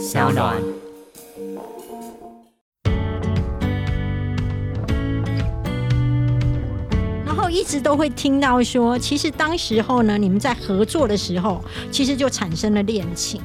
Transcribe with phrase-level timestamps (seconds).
[0.00, 0.56] 小暖。
[7.26, 13.42] 然后一直都会听到说，其实当时候呢，你们在合作的时候，其实就产生了恋情。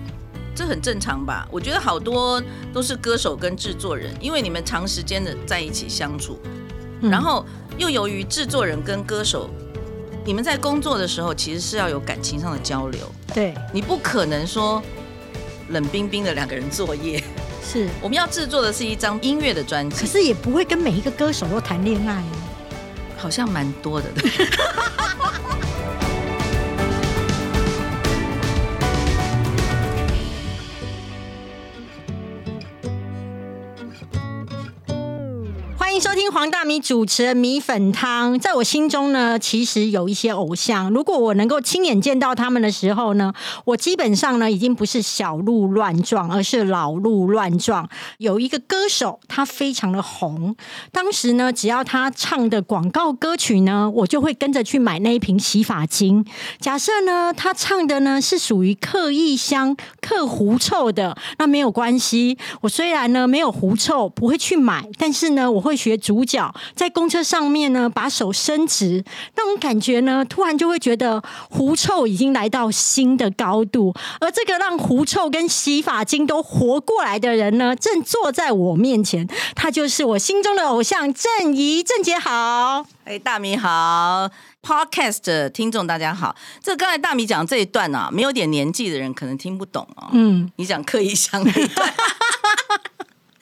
[0.56, 1.46] 这很正常吧？
[1.52, 2.42] 我觉得好多
[2.72, 6.40] 都是歌手跟制作人，因为你们长时间的在一起相处，
[7.02, 7.46] 嗯然后
[7.78, 9.50] 又由于制作人跟歌手，
[10.24, 13.02] 你们在工作的时候其实是要有感情上的交流，
[13.34, 14.82] 对，你不可能说
[15.70, 17.24] 冷冰冰的两个人作业。
[17.64, 22.26] 是，我们要制作的是一张音乐的专辑，可是也不会跟每一个歌手都谈恋爱啊。
[23.18, 24.08] 好像蛮多的。
[36.16, 38.40] 听黄大米主持的米粉汤。
[38.40, 43.34] 在我心中呢，其实有一些偶像，如果我能够亲眼见到他们的时候呢，
[43.66, 47.90] 我基本上呢已经不是小鹿乱撞，而是老鹿乱撞。
[48.20, 50.56] 有一个歌手，他非常的红，
[50.94, 56.26] 当时呢，只要他唱的广告歌曲呢，我就会跟着去买那一瓶洗发精。
[56.62, 62.38] 假设呢，他唱的呢是属于刻意香、克狐臭的，那没有关系。
[62.62, 69.04] 我虽然呢没有狐臭，不会去买，但是呢，我会学主角在公车上面呢把手伸直，
[69.36, 73.92] 那种感觉呢，突然就会觉得狐臭已经来到新的高度。
[74.20, 81.82] 而这个让狐臭跟洗发精都活过来的人呢，正坐在我面前，他就是我心中的偶像郑怡。
[81.82, 82.86] 郑姐好。
[83.06, 84.30] 哎，大米好
[84.62, 86.36] ，Podcast 的听众大家好。
[86.62, 90.10] 这刚才大米讲这一段啊，没有点年纪的人可能听不懂哦。
[90.12, 91.94] 嗯，你讲刻意想那一段，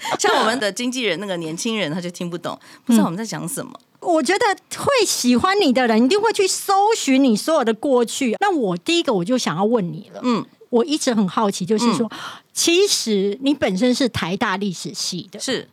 [0.19, 3.71] 像我们的经纪人那个年轻人他就听不懂，不知道我们在讲什么。
[3.99, 4.45] 我觉得
[4.77, 8.35] 会喜欢你的人一定会去搜寻你所有的过去。
[8.39, 12.11] 那我第一个我就想要问你了，嗯，我一直很好奇，就是说，
[12.51, 15.69] 其实你本身是台大历史系的，是。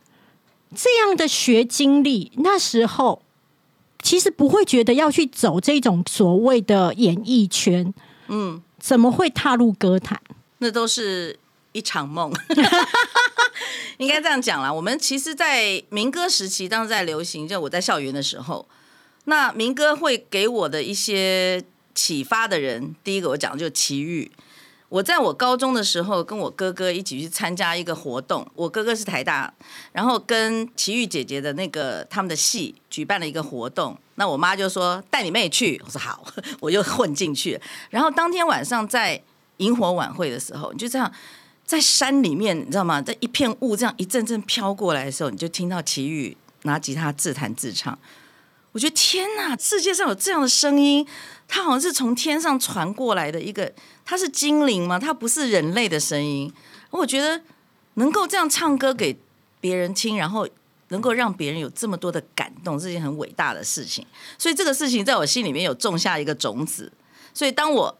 [0.73, 3.21] 这样的学经历，那时候
[4.01, 7.93] 其实不会觉得要去走这种所谓的演艺圈，
[8.29, 10.17] 嗯，怎么会踏入歌坛？
[10.59, 11.37] 那都是
[11.71, 12.31] 一场梦。
[13.97, 18.67] 应该这样讲啦，我们其实，在民歌时期，当时在流行，就我在校园的时候，
[19.25, 24.31] 那民歌会给我的一些启发的人，第一个我讲的就是齐豫。
[24.89, 28.45] 我在我高中的时候，跟我哥哥一起去参加一个活动。
[28.55, 29.53] 我哥哥是台大，
[29.93, 33.97] 然后跟齐豫姐姐的那个他们的戏举办了一个活动。
[34.15, 36.25] 那我妈就说带你妹去，我说好，
[36.59, 37.57] 我就混进去。
[37.89, 39.21] 然后当天晚上在
[39.57, 41.09] 萤火晚会的时候，你就这样
[41.65, 43.01] 在山里面，你知道吗？
[43.01, 47.97] 在一片雾这样一阵阵飘过来的时候，你就听到奇遇拿吉他自弹自唱。
[48.73, 51.05] 我觉得天哪，世界上有这样的声音，
[51.47, 53.69] 它好像是从天上传过来的一个，
[54.05, 54.97] 它是精灵吗？
[54.97, 56.51] 它不是人类的声音。
[56.89, 57.41] 我觉得
[57.95, 59.17] 能够这样唱歌给
[59.59, 60.47] 别人听，然后
[60.87, 64.05] 能够让别人有这么多的感动，是件很伟大的事情。
[64.37, 66.91] 所以这个事情在我心里面有种下一个种子。
[67.33, 67.97] 所以当我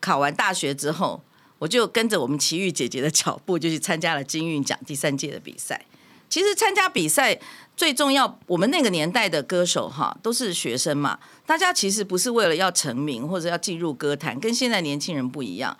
[0.00, 1.22] 考完大学之后，
[1.58, 5.84] 我就跟着我们奇遇姐姐的脚步，就去参加了金韵奖第三届的比赛。
[6.28, 7.40] 其实参加比赛
[7.74, 15.76] 最重要，我们那个年代的歌手哈都是学生嘛，大家其实不是为了要成名或者要进入歌坛，跟现在年轻人不一样，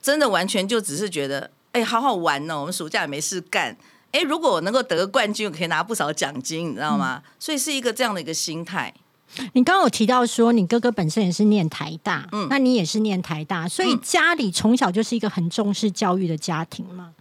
[0.00, 3.76] 真的完全就只是觉得，哎，好好玩哦，我们暑假也没事干，
[4.12, 7.22] 哎，如果我能够得个冠军，我可以拿不少奖金，你知道吗？
[7.40, 8.94] 所以是一个这样的一个心态。
[9.52, 17.12] 你刚刚有提到说，你哥哥本身也是念台大，嗯那你也是念台大，所以嗯家里从小就是一个很重视教育的家庭嘛。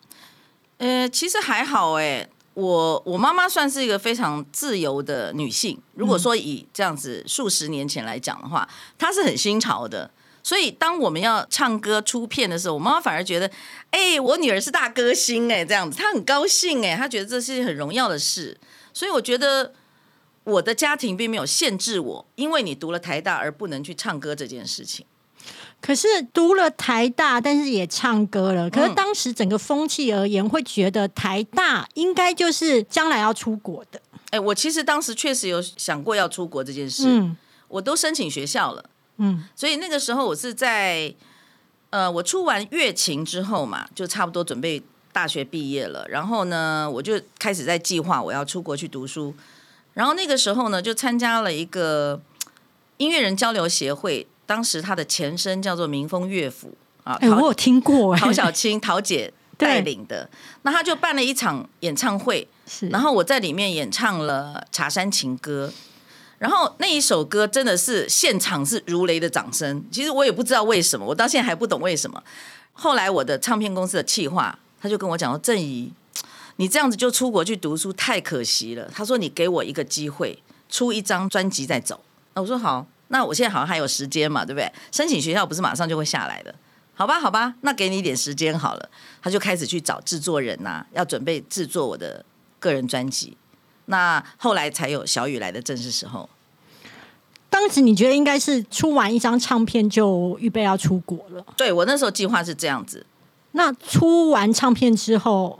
[0.78, 5.80] 呃，其实还好哎，我我妈妈算是一个非常自由的女性。
[5.96, 10.10] 如果说以这样子数十年前来讲的话，她是很新潮的。
[10.44, 13.52] 所以当我们要唱歌出片的时候，我妈妈反而觉得，
[13.92, 18.58] 哎、我女儿是大歌星哎，这样子，她很高兴哎，她觉得这是很荣耀的事。
[18.94, 19.74] 所以我觉得
[20.48, 25.06] 我的家庭并没有限制我，因为你读了台大而不能去唱歌这件事情。
[25.82, 28.70] 可是读了台大，但是也唱歌了。
[28.70, 34.02] 可是嗯当时整个风气而言，会觉得台大应该就是将来要出国的。
[34.30, 37.36] 哎、我其实当时确实有想过要出国这件事，嗯
[37.68, 38.90] 我都申请学校了。
[39.18, 41.14] 嗯，所以那个时候我是在
[41.90, 44.82] 呃，我出完乐琴之后嘛，就差不多准备
[45.12, 46.08] 大学毕业了。
[46.08, 49.36] 然后呢，我就开始在计划我要出国去读书。
[49.98, 52.22] 然后那个时候呢，就参加了一个
[52.98, 60.30] 音乐人交流协会，当时它的前身叫做民风乐府啊，哎、陶我有听过、哎，陶小青陶姐 对带领的。
[60.62, 65.74] 那他就办了一场演唱会，是，然后我在里面演唱了《茶山情歌》，
[66.38, 69.84] 然后那一首歌真的是现场是如雷的掌声。
[69.92, 72.22] 其实我也不知道为什么，我到现在还不懂为什么。
[72.74, 75.92] 后来我的唱片公司的企划他就跟我讲说：“郑怡，
[76.58, 80.38] 你这样子就出国去读书太可惜了。”他说：“你给我一个机会，
[80.70, 82.00] 出一张专辑再走。”
[82.36, 84.72] 那我说：“好，那我现在好像还有时间嘛，对不对？
[84.92, 86.54] 申请学校不是马上就会下来的。”
[86.94, 88.90] 好吧，好吧，那给你一点时间好了。
[89.22, 92.26] 他就开始去找制作人呐，要准备制作我的
[92.60, 93.38] 个人专辑。
[93.86, 96.28] 那后来才有小雨来的正式时候。
[97.50, 101.46] 当时你觉得应该是出完一张唱片就预备要出国了？
[101.56, 103.06] 对我那时候计划是这样子。
[103.54, 105.60] 那出完唱片之后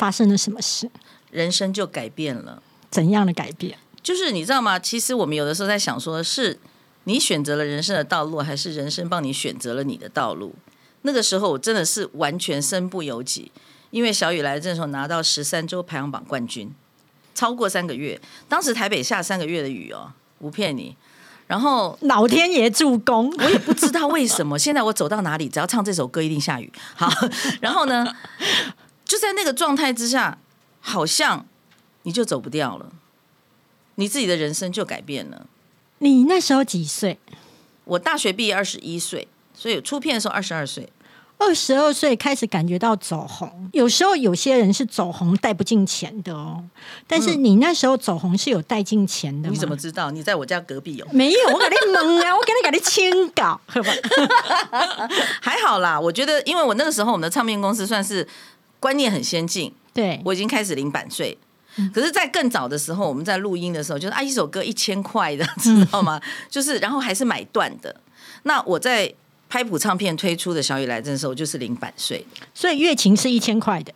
[0.00, 0.90] 发生了什么事？
[1.30, 2.62] 人生就改变了。
[2.90, 3.78] 怎样的改变？
[4.02, 4.78] 就是你知道吗？
[4.78, 6.58] 其实我们有的时候在想，说是。
[7.04, 10.54] 你选择了人生的道路，还是人生帮你选择了你的道路？
[11.02, 13.50] 那个时候我真的是完全身不由己，
[13.90, 16.70] 因为小雨来的时候拿到十三周排行榜冠军，
[17.34, 18.20] 超过三个月。
[18.50, 20.94] 当时台北下三个月的雨哦，不骗你。
[21.46, 24.58] 然后老天爷助攻，我也不知道为什么。
[24.58, 26.70] 现在我走到哪里，只要唱这首歌，一定下雨。
[26.94, 27.10] 好，
[27.62, 28.06] 然后呢，
[29.10, 30.38] 就在那个状态之下，
[30.78, 31.44] 好像
[32.04, 32.92] 你就走不掉了，
[33.96, 35.46] 你自己的人生就改变了。
[35.98, 37.18] 你那时候几岁？
[37.82, 40.88] 我大学毕业二十一岁，所以出片的时候二十二岁。
[41.38, 46.62] 二十二岁开始感觉到走红，有时候有些人是走红带不进钱的哦。
[47.08, 50.12] 但是你那时候走红是有带进钱的，你怎么知道？
[50.12, 51.06] 你在我家隔壁有？
[51.10, 53.60] 没有，我给你蒙啊，我给你给你签稿，
[55.42, 55.98] 还好啦。
[55.98, 58.28] 我觉得，因为我那个时候我们的唱片公司算是
[58.80, 61.38] 观念很先进，对我已经开始领版税。
[61.94, 66.20] 可是，在更早的时候，我们在录音的时候，就是啊，一首歌一千块的，知道吗？
[66.48, 67.94] 就是，然后还是买断的。
[68.42, 69.14] 那我在
[69.48, 73.94] 拍谱唱片推出的《小雨来的时候，就是零版税，所以月琴是一千块的。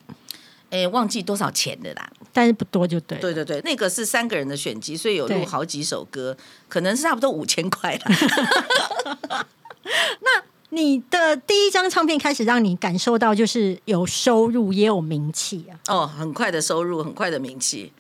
[0.71, 3.19] 哎，忘记多少钱的啦，但是不多就对。
[3.19, 6.37] 对对对，那个是三个人的选集，所以有录好几首歌，
[6.69, 8.03] 可能是差不多五千块了。
[10.23, 10.54] 那。
[10.75, 15.79] 你的第一张唱片开始让你感受到就是有收入也有名气啊！
[15.89, 17.93] 哦，很快的收入，很快的名气。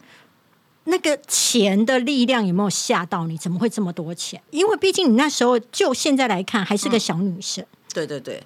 [0.84, 3.38] 那个钱的力量有没有吓到你？
[3.38, 4.42] 怎么会这么多钱？
[4.50, 7.64] 因为毕竟你那时候就现在来看还是个小女生。
[7.92, 8.42] 对对对，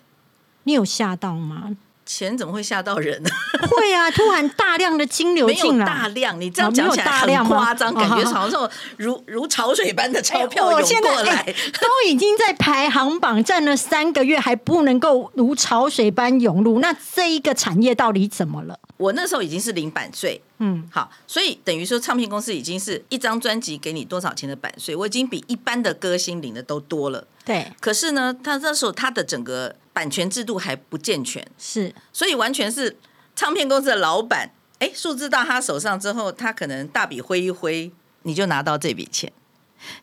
[0.64, 1.76] 你有吓到吗？
[2.08, 3.28] 钱怎么会吓到人呢？
[3.69, 11.44] 会啊，突然大量的金流 进来，大量，你这样讲起来很夸张，感觉 好像如如潮水般的钞票涌过来，
[11.75, 18.81] 都已经在排行榜站了三个月，还不能够如潮水般涌入，那这一个产业到底怎么了？
[18.96, 27.26] 我那时候已经是零版税，嗯，好，所以等于说唱片公司已经是一张专辑给你多少钱的版税，我已经比一般的歌星领的都多了。
[27.44, 29.76] 对，可是呢，他那时候他的整个。
[29.98, 32.96] 版权制度还不健全，是，所以完全是
[33.34, 37.90] 唱片公司的老板，哎，数字到他手上之后，他可能大笔挥一挥，
[38.22, 39.32] 你就拿到这笔钱。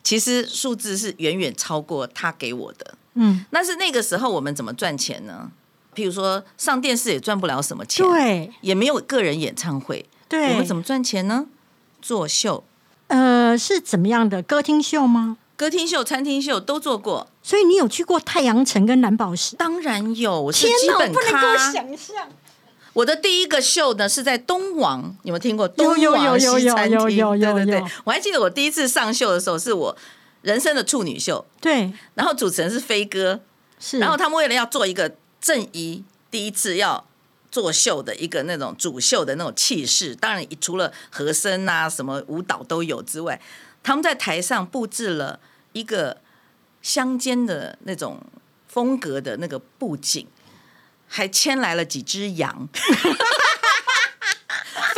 [0.03, 5.50] 其实数字是远远超过他给我的，嗯，但是那个时候我们怎么赚钱呢？
[5.95, 11.45] 譬如说上电视也赚不了什么钱，对，也没有个人演唱会，对，我们怎么赚钱呢？
[12.01, 12.65] 作秀，
[13.07, 15.38] 呃，是怎么样的歌厅秀吗？
[15.57, 19.56] 歌厅秀、餐厅秀都做过，所以你有去过太阳城跟蓝宝石？
[19.56, 21.57] 当然有，我是基本咖。
[21.72, 22.28] 想象，
[22.92, 25.66] 我的第一个秀呢是在东王，有没有听过？
[25.66, 27.84] 东王西餐厅，对对对。
[28.04, 29.98] 我还记得我第一次上秀的时候，是我
[30.42, 31.46] 人生的处女秀。
[31.62, 33.40] 对，然后主持人是飞哥，
[33.80, 34.00] 是。
[34.00, 37.06] 然后他们为了要做一个正一第一次要
[37.50, 43.39] 做秀的一个那种主秀的那种气势，当然除了和声啊、什么舞蹈都有之外。
[43.84, 45.39] 他们在台上布置了
[45.75, 46.22] 一个
[46.82, 48.22] 乡间的那种
[48.65, 50.25] 风格的那个布景，
[51.05, 52.70] 还牵来了几只羊。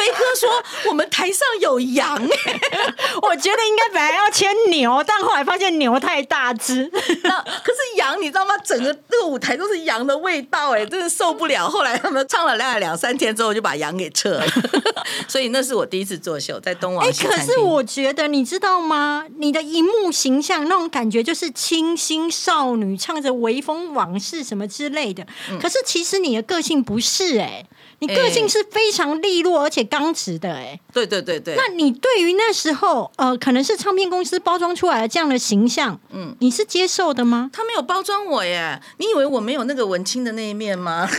[0.08, 2.18] 飞哥说：“我们台上有羊。
[3.22, 6.90] ”我觉得应该本来要牵牛，但后来发现牛太大只。
[7.24, 8.58] 那可是羊，你知道吗？
[8.64, 11.68] 整个这个舞台都是羊的味道，哎，真的受不了。
[11.68, 14.46] 后来他们唱了两两三天之后，就把羊给撤了。
[15.28, 17.06] 所以那是我第一次作秀，在东王。
[17.06, 19.26] 哎，可是我觉得你知道吗？
[19.38, 25.26] 你的荧幕形象那种感觉就是清新少女，唱着微风往事什么之类的。
[25.60, 27.66] 可是其实你的个性不是哎。
[28.00, 31.56] 你个性是非常利落而且刚直的，哎，对对对对。
[31.56, 37.50] 那你对于那时候，呃，可能是唱片公司包装出来的这样的形象，嗯，你是接受的吗？
[37.54, 41.10] 他没有包装我耶，你以为我没有那个文青的那一面吗？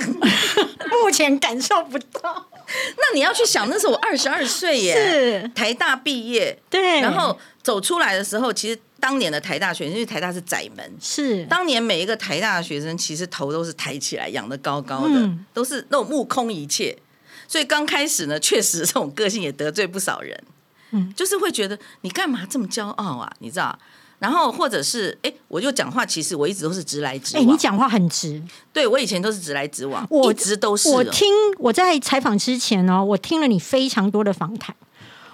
[0.90, 2.46] 目前感受不到。
[2.66, 8.78] 那你要去想，那是我二十二岁耶，是台大毕业，对，然后走出来的时候，其实。
[9.00, 16.98] 当年的台大学生，因为台大是窄门，是当年每一个台大的学生，其实头都是抬起来，仰得高高的，都是那种目空一切。
[17.48, 20.44] 所以刚开始呢，确实这种个性也得罪不少人。
[20.90, 23.30] 嗯，就是会觉得你干嘛这么骄傲啊？
[23.40, 23.78] 你知道，
[24.20, 27.52] 然后或者是哎，我就讲话，其实我一直都是直来直哎、往。
[27.52, 28.42] 你讲话很直。
[28.72, 30.92] 对我以前都是直来直往，我一直都是哦。
[30.92, 31.28] 我听
[31.58, 34.74] 我在采访之前呢，我听了你非常多的访谈，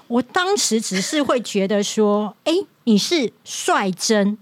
[0.09, 2.53] 我当时只是会觉得说，哎、
[2.85, 4.37] 你是率真，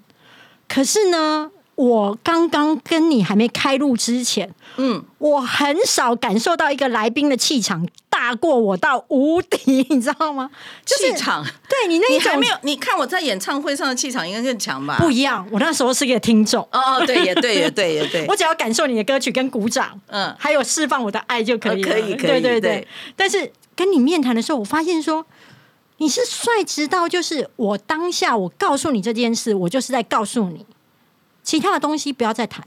[0.67, 10.51] 可是呢，我刚刚跟你还没开录之前，嗯，我很少感受到一个来宾的气场大过我到无敌， 你知道吗？
[10.85, 12.57] 就是气场，对你那一种你还没有？
[12.63, 14.99] 你看我在演唱会上的气场应该更强吧？
[14.99, 15.47] 不一样。
[15.51, 18.37] 我那时候是一个听众，哦哦，对，也对，也对，也对 我。
[18.37, 22.89] 只要感受你的歌曲跟鼓掌，嗯，还有释放我的爱就可以可以可以对对对对。
[23.17, 25.25] 但是跟你面谈的时候，我发现说
[25.99, 30.67] 你是帅直到，就是我当下我告诉你这件事，我就是在告诉你，
[31.43, 32.65] 其他的东西不要再谈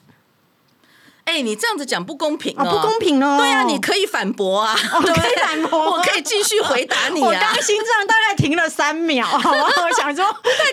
[1.26, 3.00] 哎，你这样子讲不公平不公。
[3.00, 3.38] 平哦。
[3.40, 7.62] 对啊，你可以反驳啊，可以反驳我可以继续回答你我啊刚。
[7.62, 9.66] 心脏大概停了三秒，好吗？
[9.66, 10.24] 我想说，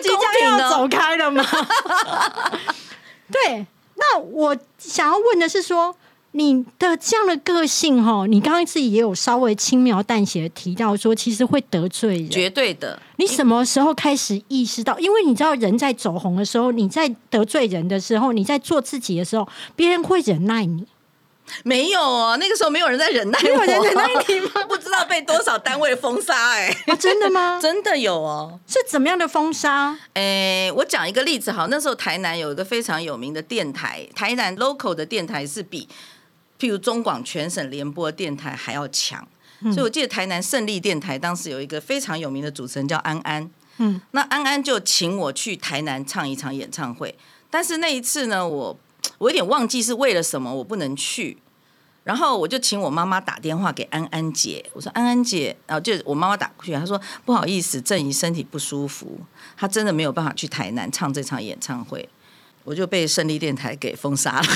[0.01, 1.43] 即将要走开了吗？
[3.31, 5.95] 对，那我想要问的是说。
[6.35, 12.29] 你的这样的个性哈，你刚刚自己也有稍微轻描淡写的提到说，其实会得罪人。
[12.29, 14.97] 绝对的，你什么时候开始意识到？
[14.97, 20.87] 因为你知道，人在走红的时候，你在得罪人的时候，你在做自己的时候，别人会忍耐你。
[21.63, 24.49] 没有哦，那个时候没有人在忍耐我，没有人忍耐你吗？
[24.67, 27.59] 不知道被多少单位封杀哎、啊，真的吗？
[27.61, 28.59] 真的有哦。
[28.65, 29.95] 是怎么样的封杀？
[30.13, 35.87] 哎，我讲一个例子好，那时候台南有一个非常有名的电台，台南 local 的电台是比
[36.59, 39.27] 譬如中广全省联播电台还要强，
[39.63, 47.15] 所以我记得台南胜利电台当时有一个非常有名的主持人叫安安，嗯，那安安就请我去台南唱一场演唱会，
[47.49, 48.79] 但是那一次呢，我
[49.17, 51.37] 我有点忘记是为了什么我不能去。
[52.05, 59.21] 然后我就请我妈妈打电话给安安姐，我说安安姐，然后就我妈妈打过去，她说不好意思，郑怡身体不舒服，
[59.55, 62.09] 她真的没有办法去台南唱这场演唱会，
[62.65, 64.47] 我就被胜利电台给封杀了。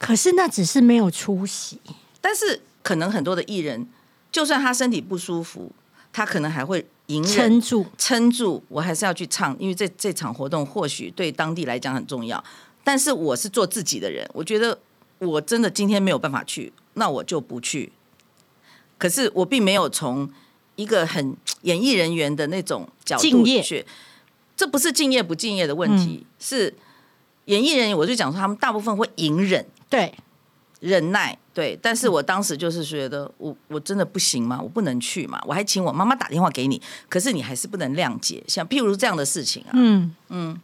[0.00, 1.78] 可是那只是没有出席。
[2.20, 3.86] 但是可能很多的艺人，
[4.32, 5.70] 就算他身体不舒服，
[6.12, 12.42] 他可能还会隐忍撑住，撑住，我还是要去唱，因为这这场活动或许对当地来讲很重要。
[12.82, 14.78] 但是我是做自己的人，我觉得
[15.18, 17.92] 我真的今天没有办法去，那我就不去。
[18.96, 20.30] 可是我并没有从
[20.76, 23.84] 一个很演艺人员的那种角度去，
[24.56, 26.74] 这不是敬业不敬业的问题，是
[27.46, 29.66] 演艺人员，我就讲说他们大部分会隐忍。
[29.90, 30.14] 对，
[30.80, 34.58] 忍耐，对，但是我当时就是觉得，我我真的不行吗？
[34.62, 35.38] 我不能去嘛？
[35.46, 40.58] 我还请我妈妈打电话给你，可是你还是不能谅解，像譬如这样的事情啊，嗯嗯。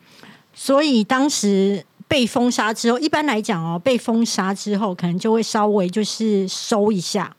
[0.54, 7.36] 所以当时被封杀之后，一般来讲哦，被封杀之后，可能就会稍微就是收一下。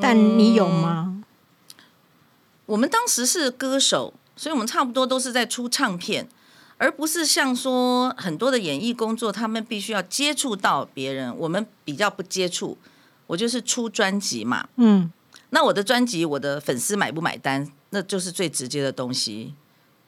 [0.00, 1.22] 但你有吗？
[2.66, 6.28] 我们当时是歌手，所以我们差不多都是在出唱片，
[6.78, 12.78] 而不是像说很多的演艺工作，他们必须要接触到别人，我们比较不接触。
[13.26, 15.12] 我就是出专辑嘛，嗯，
[15.50, 19.52] 那我的专辑，我的粉丝买不买单，那就是最直接的东西。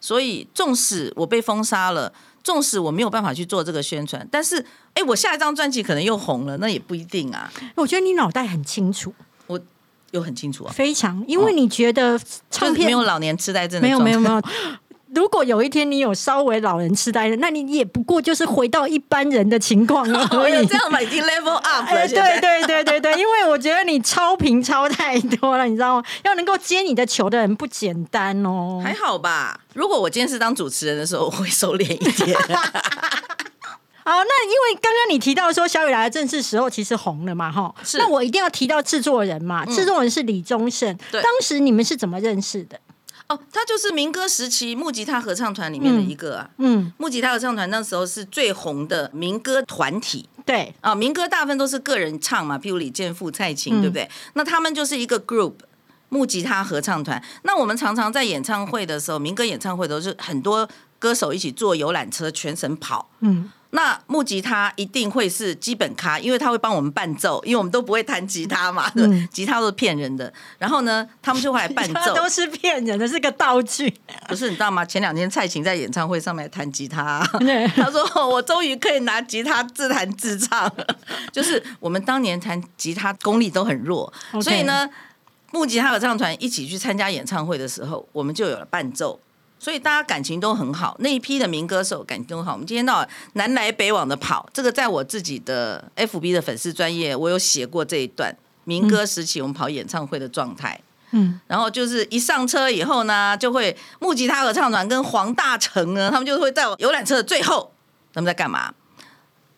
[0.01, 2.11] 所以，纵使我被封杀了，
[2.43, 7.53] 纵使我没有办法去做这个宣传，但是，哎，我下一张专辑可能又红了，那也不一定啊。
[7.75, 9.13] 我觉得你脑袋很清楚，
[9.47, 9.61] 我
[10.13, 12.19] 又很清楚啊，非常，因为你觉得
[12.51, 14.41] 唱就是片没有老年痴呆症的没有没有没有。
[15.15, 20.65] 如果有一天你有稍微老人痴呆了，那你也不过就是回到一般人的情况哦 而已。
[20.67, 22.09] 这样嘛，已经 level up 哎，了。
[22.09, 26.05] 对对对对对，因为我觉得你超频超太多了，你知道吗？
[26.25, 28.81] 要能够接你的球的人不简单哦。
[28.83, 29.61] 还好吧。
[29.75, 32.39] 如果我今天是当主持人的时候，我会收敛一点。
[34.03, 37.73] 好，那因为刚刚你提到说小雨来的正是时候，其实红了嘛，哈。
[37.83, 40.97] 是那我一定要提到制作人嘛，制作人是李宗盛。
[41.11, 42.79] 对当时你们是怎么认识的？
[43.31, 46.51] 哦，他就是民歌时期木吉他合唱团里面的一个啊。
[46.59, 54.11] 嗯，木吉他合唱团那时候是最红的民歌团体对，啊，民歌大部分都是个人唱嘛，譬如李健富、蔡琴，嗯对不对？
[54.35, 55.55] 那他们就是一个 group。
[56.13, 60.69] 木吉他合唱团，那我们常常在演唱会的时候，民歌演唱会都是很多
[60.99, 68.91] 歌手一起坐游览车全省跑，嗯，那木吉他一定会是基本咖，因为他会帮我们伴奏，因为我们都不会弹吉他嘛，
[69.31, 70.33] 吉他都是骗人的。
[70.59, 73.95] 然后呢，他们就会来伴奏，都是骗人的，是个道具。
[74.27, 74.85] 不是你知道吗？
[74.85, 80.87] 前两天蔡琴在演唱会上面弹吉他，对 他说我终于可以拿吉他自弹自唱了。
[81.31, 84.13] 就是我们当年弹吉他功力都很弱
[84.43, 84.91] 所以呢，
[85.53, 89.21] 木吉他合唱团一起去参加演唱会的时候，我们就有了伴奏。
[89.61, 92.55] 所以大家感情都很好，那一批的民歌手感情都好。
[92.55, 100.81] 我们今天到晚南来北往的跑，这个在我自己的 FB 的粉丝专业，我有写过这一段民歌时期我们跑演唱会的状态。
[101.11, 107.73] 嗯，然后就是一上车以后呢，就会木吉他合唱团跟黄大成呢，他们就会在游览车的最后，
[108.15, 108.73] 他们在干嘛？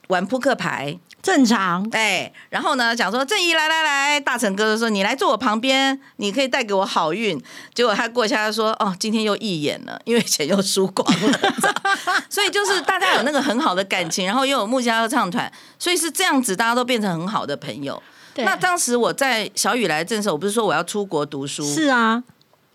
[0.09, 1.87] 玩扑克牌，正常。
[1.93, 7.41] 哎，然后呢，讲说正义来来来，大成哥就说你来坐我旁边，你可以带给我好运。
[7.73, 11.39] 结果他过一下他说哦，今天又一演了，因为钱又输光了，
[12.29, 18.03] 所以就是大家有那个很好的感情，然后又有木吉他合唱团，所以是这样子，大家都变成很好的朋友。
[18.37, 22.23] 那当时我在小雨来镇的时候，我不是说我要出国读书，是啊，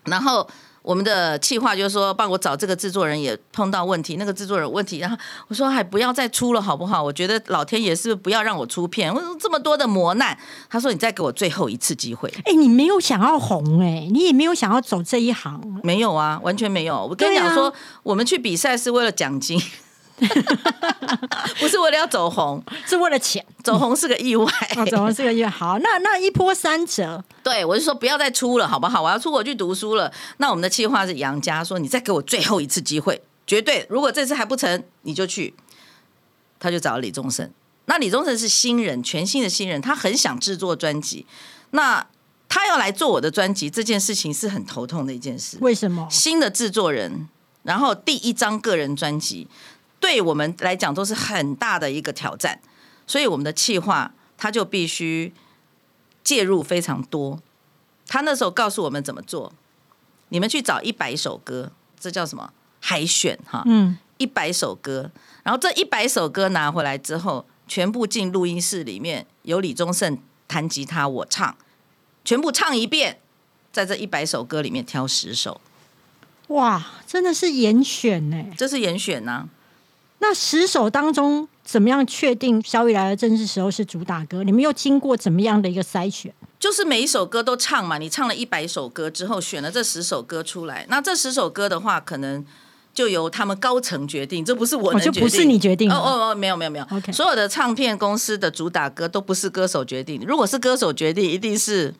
[0.04, 0.48] 然后
[0.88, 5.14] 我们的企划就是说帮我找这个制作人也碰到问题，那个制作人有问题，然后
[5.48, 7.02] 我说还不要再出了好不好？
[7.02, 9.14] 我觉得老天爷是不要让我出片？
[9.14, 10.38] 我说这么多的磨难，
[10.70, 12.32] 他说你再给我最后一次机会。
[12.46, 17.04] 哎、你没有想要红哎、你也没有想要走这一行，没有啊，完全没有。
[17.04, 17.70] 我跟你讲说，
[18.02, 19.60] 我们去比赛是为了奖金，
[21.58, 23.44] 不是为了要走红，是为了钱。
[23.62, 24.50] 走红是个意外。
[24.76, 25.78] 哦，走红是个月好？
[25.78, 29.02] 那那一波三折，对，我就说不要再出了，好不好？
[29.02, 30.12] 我要出国去读书了。
[30.38, 35.54] 那我们的计划是杨家说，你再给我最后一次机会，绝对，如果这次还不成，你就去。
[36.60, 37.48] 他就找了李宗盛。
[37.84, 41.24] 那李宗盛是新人，全新的新人，他很想制作专辑。
[41.70, 42.04] 那
[42.48, 45.56] 他要来做我的专辑，这件事情是很头痛的一件事。
[45.60, 46.08] 为什么？
[46.10, 47.28] 新的制作人，
[47.62, 49.46] 然后第一张个人专辑，
[50.00, 52.60] 对我们来讲都是很大的一个挑战，
[53.06, 55.32] 所以我们的企划他就必须
[56.22, 57.40] 介入非常多。
[58.06, 59.52] 他那时候告诉我们怎么做，
[60.28, 63.62] 你们去找一百首歌，这叫什么海选哈？
[63.66, 65.10] 嗯，一百首歌，
[65.42, 71.56] 然后这一百首歌拿回来之后，全部进录音室里面，由李宗盛弹吉他，我唱，
[72.24, 73.20] 全部唱一遍，
[73.72, 75.60] 在这一百首歌里面挑十首。
[76.48, 78.42] 哇，真的是严选呢。
[78.56, 79.46] 这是严选呐、
[80.20, 84.42] 那十首当中，怎么样确定《小雨来的正是时候》是主打歌？
[84.42, 86.32] 你们又经过怎么样的一个筛选？
[86.58, 87.98] 就是每一首歌都唱嘛。
[87.98, 92.44] 你唱了一百首歌之后，选了这十首歌出来，那这十首歌的话，可能
[92.92, 101.94] 就由他们高层决定，这不是我哦，能决定，就不是你决定哦哦哦，没有没有没有 OK 所有的唱片公司的主打歌都不是歌手决定，如果是歌手决定，一定是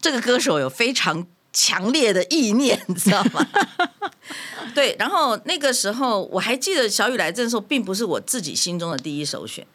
[0.00, 3.46] 这个歌手有非常强烈的意念， 你知道吗？
[4.74, 9.66] 对，然后那个时候我还记得小雨来这时候，并不是我自己心中的第一首选，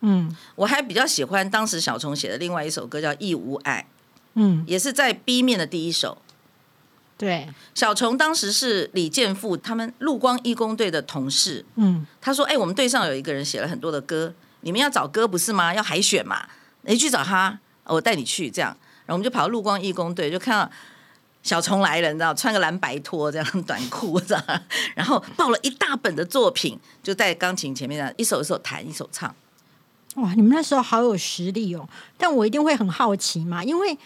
[0.00, 3.86] 嗯我还比较喜欢当时小虫写的另外一首歌叫《义无爱》，
[4.34, 6.18] 嗯，也是在 B 面的第一首。
[7.16, 15.72] 对，小虫当时是李健富他们陆光义工队的同事，嗯他说：“哎、我们队上有一个人写了很多的歌，你们要找歌不是吗？
[15.72, 16.48] 要海选嘛，
[16.82, 20.70] 你去找他，我带你去。”这样，然后我们就跑到陆光义工队，就看到
[21.44, 24.42] 小虫来了，你知道，穿个蓝白拖这样短裤，知道，
[24.96, 29.32] 然后抱了一大本的作品，就在钢琴前面这样一首一首弹，一首唱。
[30.16, 31.88] 哇，你们那时候好有实力哦！
[32.16, 33.98] 但我一定会很好奇嘛，因为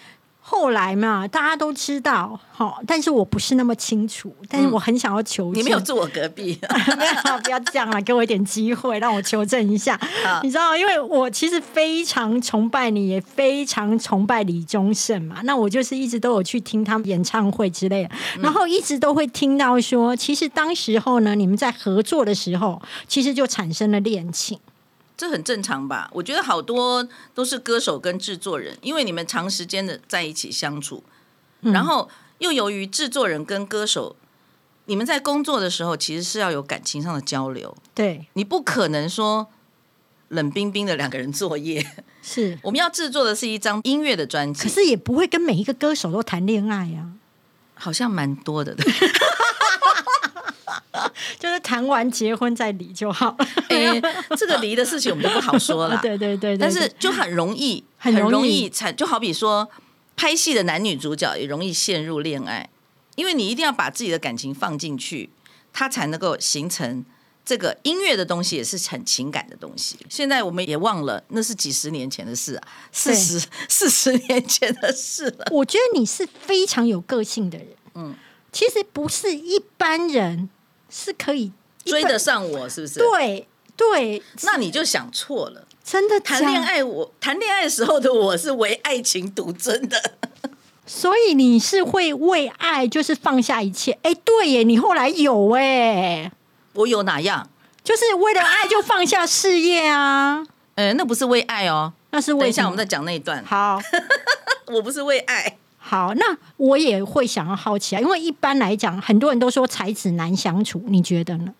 [0.50, 5.60] 后来嘛，大家都知道，好，但是我不是那么清楚，但是我很想要求证。
[5.60, 6.58] 你没有住我隔壁，
[6.96, 10.00] 没有，不要这样了，给我一点机会，让我求证一下。
[10.42, 15.36] 你知道，因为我其实非常崇拜你，也非常崇拜李宗盛嘛。
[15.44, 24.58] 那我就是一直都有去听他们演唱会之类的，然后一直都会听到说，其实当时候呢，你们在合作的时候，其实就产生了恋情。
[25.18, 26.08] 这很正常吧？
[26.14, 31.02] 我觉得好多都是歌手跟制作人，因为你们长时间的在一起相处，
[31.60, 34.14] 然后又由于制作人跟歌手，
[34.84, 39.48] 你们在工作的时候其实是要有感情上的交流，对，你不可能说
[40.28, 41.84] 冷冰冰的两个人作业。
[42.22, 47.10] 是，我们要制作的是一张音乐的专辑，可是也不会跟每一个歌手都谈恋爱呀、
[47.74, 48.76] 好像蛮多的。
[51.38, 53.36] 就是谈完结婚再离就好。
[53.68, 54.00] 哎，
[54.36, 55.98] 这个离的事情我们就不好说了。
[56.02, 59.68] 对对对对，但是就很容易，很容易容易产，就好比说
[60.16, 62.68] 拍戏的男女主角也容易陷入恋爱，
[63.16, 65.30] 因为你一定要把自己的感情放进去，
[65.72, 67.04] 它才能够形成
[67.44, 69.96] 这个音乐的东西，也是很情感的东西。
[70.08, 75.46] 现在我们也忘了，那是几十年前的事啊，四十 四十年前的事了。
[75.50, 77.68] 我觉得你是非常有个性的人。
[77.94, 78.14] 嗯，
[78.52, 80.50] 其实不是一般人
[80.90, 81.52] 是可以
[81.84, 83.46] 追得上我是不是？，对
[83.76, 85.66] 对，那你就想错了。
[85.84, 90.14] 真的谈恋，爱我，谈恋爱的时候的我是为爱情独尊的。
[90.86, 93.98] 所以你是会为爱就是放下一切。
[94.02, 96.32] 哎，对耶，你后来有哎，
[96.74, 97.48] 我有哪样？
[97.84, 100.46] 就是为了爱就放下事业啊。
[100.74, 101.92] 呃，那不是为爱哦。
[102.10, 103.44] 那是为等一下我们再讲那一段。
[103.44, 103.80] 好。
[104.72, 105.56] 我不是为爱。
[105.88, 111.54] 好，那我也会想要好奇啊，因为一般来讲，很多人都说才子难相处，你觉得呢？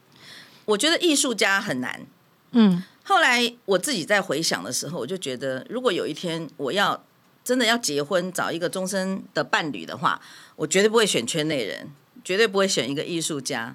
[0.66, 2.06] 我觉得艺术家很难。
[2.50, 7.02] 嗯，后来我自己在回想的时候，我就觉得，如果有一天我要
[7.42, 10.20] 真的要结婚找一个终身的伴侣的话，
[10.56, 11.88] 我绝对不会选圈内人，
[12.22, 13.74] 绝对不会选一个艺术家，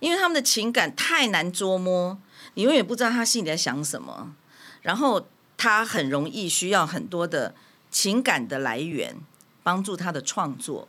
[0.00, 2.18] 因为他们的情感太难捉摸，
[2.54, 4.34] 你永远不知道他心里在想什么，
[4.80, 7.54] 然后他很容易需要很多的
[7.88, 9.14] 情感的来源
[9.62, 10.86] 帮助他的创作。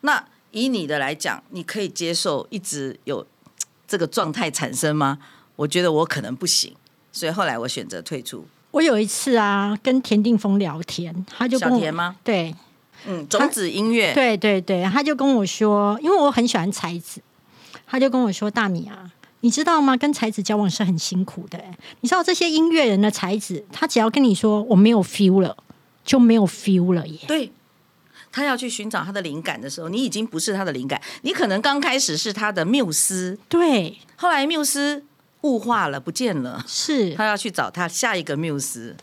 [0.00, 3.26] 那以你的来讲，你可以接受一直有
[3.86, 5.18] 这个状态产生吗？
[5.56, 6.74] 我觉得我可能不行，
[7.12, 8.46] 所以后来我选择退出。
[8.72, 12.16] 我有一次啊，跟田定峰聊天，他就跟我小田吗？
[12.22, 12.54] 对
[13.06, 17.22] 嗯，种子音乐，对对对，他就跟我说，因为我很喜欢才子，
[17.86, 19.96] 他就跟我说：“大米啊，你知道吗？
[19.96, 21.78] 跟才子交往是很辛苦的、欸。
[22.00, 25.56] 你知道这些音乐人的才子，他只要跟你说我没有 feel 了，
[26.04, 27.20] 就没有 feel 了耶。
[27.28, 27.52] 对，
[28.36, 35.02] 他要去寻找他的灵感的时候，你已经不是他的灵感，你可能刚开始是他的缪斯，对，后来缪斯
[35.40, 37.14] 物化了，不见了，是。
[37.14, 38.94] 他要去找他下一个缪斯。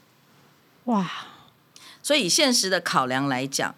[0.83, 1.09] 哇，
[2.03, 3.73] 所以以现实的考量来讲，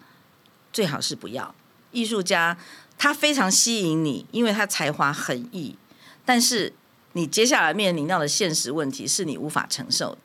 [0.74, 1.54] 最好是不要。
[1.90, 2.58] 艺术家，
[2.98, 5.78] 他非常吸引你，因为他才华横溢，
[6.26, 6.74] 但是
[7.14, 10.18] 你接下来面临到的现实问题是你无法承受的。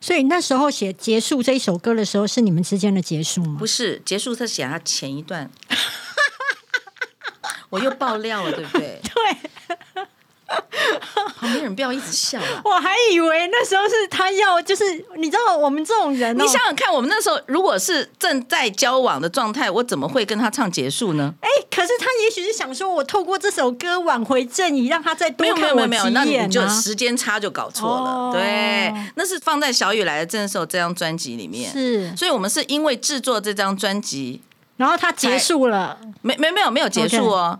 [0.00, 3.66] 所以那时候写结束这一首歌的时候，是你们之间的结束吗不？
[3.66, 5.50] 是结束，是写他前一段，
[7.70, 9.00] 我又爆料了，对不对？
[9.02, 9.76] 对，
[11.38, 12.62] 旁边人不要一直笑啊！
[12.64, 14.82] 我还以为那时候是他要，就是
[15.16, 21.34] 你知道我们这种人、哦，你想想看，我们那时候如果是正在交往的状态，我怎么会跟他唱结束呢？
[21.40, 28.10] 哎、可是他也许是想说，我透过这首歌挽回正义，让他再多看我有没有没有，那几眼、啊、你就时间差就搞错了。
[28.10, 31.70] 哦对，那是放在小雨来的这首这张专辑里面。
[31.70, 34.40] 是，所以我们是因为制作这张专辑，
[34.76, 37.58] 然后他结束了，没没没有没有结束哦。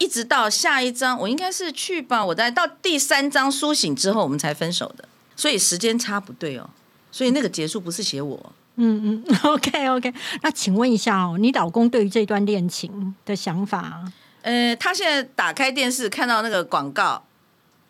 [0.00, 6.70] 一直到下一章，我应该是去吧，我在到第三章苏醒之后，我们才分手的，所以时间差不对哦。
[7.12, 10.14] 所以那个结束不是写我，嗯嗯，OK OK。
[10.42, 14.02] 那请问一下哦，你老公对于这段恋情的想法？
[14.40, 17.22] 呃，他现在打开电视看到那个广告，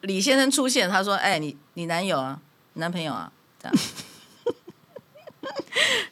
[0.00, 2.40] 李先生出现，他说：“哎，你你男友啊，
[2.72, 3.30] 男朋友啊，
[3.62, 3.76] 这样。”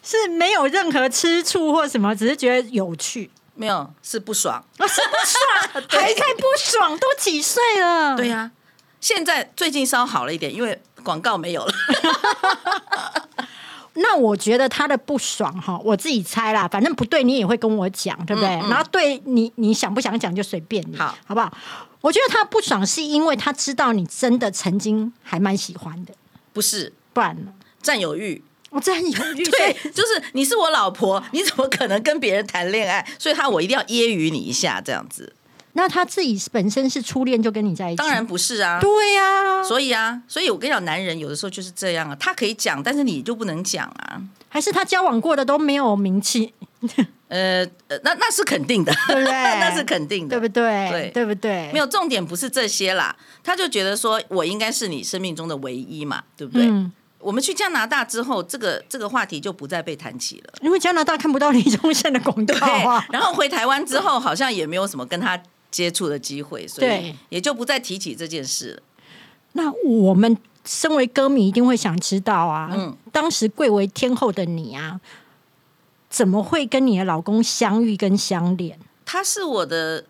[0.03, 4.63] 是没有任何吃醋或什么，只是觉得有趣，没有，是不爽。
[4.79, 8.17] 是不爽， 还在不爽，都几岁了？
[8.17, 8.51] 对呀、
[9.01, 11.75] 现在最近稍好了一点，因为广告没有了。
[14.01, 18.49] 那我觉得他的不爽哈，我自己猜啦，反正不对你也会跟我讲，对不对？
[18.49, 21.53] 嗯嗯然后对你你想不想讲就随便你，好，好不好？
[22.01, 26.15] 我觉得他不爽是因为他知道你真的曾经还蛮喜欢的，
[26.53, 27.37] 不是不然？
[27.83, 33.07] 占有欲，我真的犹豫，对，就是你是我老婆，你怎么可能跟别人谈恋爱？
[33.19, 35.33] 所以他我一定要揶揄你一下，这样子。
[35.73, 44.21] 那他自己本身是初恋就跟你在一起，当然不是啊，对呀、所以啊，所以我跟你讲，男人有的时候就是这样啊，他可以讲，但是你就不能讲啊。
[44.51, 46.53] 还是他交往过的都没有名气，
[47.29, 50.89] 呃呃，那那是肯定的，对不对 那是肯定的，对不对？
[50.91, 51.71] 对对不对？
[51.71, 56.67] 没有重点不是这些啦，他就觉得说我应该是你生命中的唯一嘛，对不对？
[56.67, 56.91] 嗯，
[57.29, 60.55] 我们去加拿大之后，这个这个话题就不再被谈起了。
[60.63, 65.39] 因为加拿大看不到李宗盛的广告啊，然后回台湾之后，好像也没有什么跟他
[65.71, 68.83] 接触的机会，所以也就不再提起这件事了。
[69.53, 74.99] 那我们身为歌迷一定会想知道啊，嗯当时贵为天后的你啊，
[76.09, 78.81] 怎么会跟你的老公相遇跟相恋？
[79.05, 80.07] 他是我的，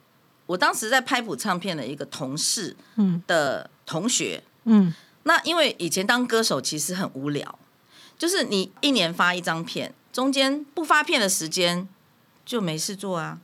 [0.47, 4.41] 我当时在拍谱唱片的一个同事嗯的同学。
[4.71, 4.93] 嗯，
[5.25, 7.59] 那因为以前当歌手其实很无聊，
[8.17, 11.89] 就是你一年发一张片，中间不发片的时间
[12.45, 13.39] 就没事做啊，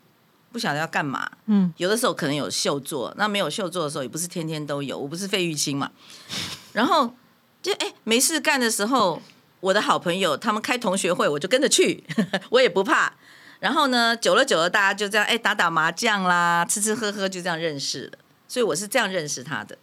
[0.50, 1.30] 不晓得要干嘛。
[1.46, 4.98] 嗯，有的时候可能有秀做，那没有秀做的时候也不是天天都有。
[4.98, 5.90] 我不是费玉清嘛，
[6.72, 7.14] 然后
[7.62, 9.20] 就哎、没事干的时候，
[9.60, 12.04] 我的好朋友他们开同学会，我就跟着去，
[12.50, 13.12] 我也不怕。
[13.60, 18.18] 然后呢，久了久了，大家就这样哎、打打麻将啦，吃吃喝喝，就这样认识了。
[18.46, 19.78] 所以我是这样认识他的，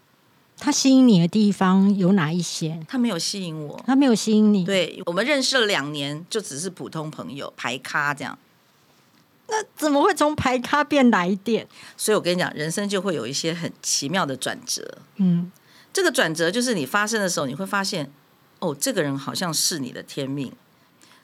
[0.64, 2.86] 他吸引你的地方有哪一些？
[2.88, 3.84] 他没有吸引我。
[3.88, 8.38] 他没有吸引你，，对我们认识了两年，就只是普通朋友排咖这样。
[9.48, 11.68] 那怎么会从排咖变来电？
[11.98, 15.00] 所以我跟你讲，人生就会有一些很奇妙的转折。
[15.16, 15.52] 嗯，
[15.92, 18.12] 这个转折就是你发生的时候，你会发现，
[18.60, 20.54] 哦，这个人好像是你的天命。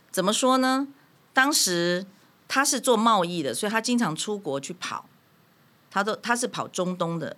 [0.10, 0.88] 怎么说呢？
[1.32, 2.08] 当时
[2.48, 5.08] 他是做贸易的，所以他经常出国去跑，
[5.92, 7.38] 他都他是跑中东的。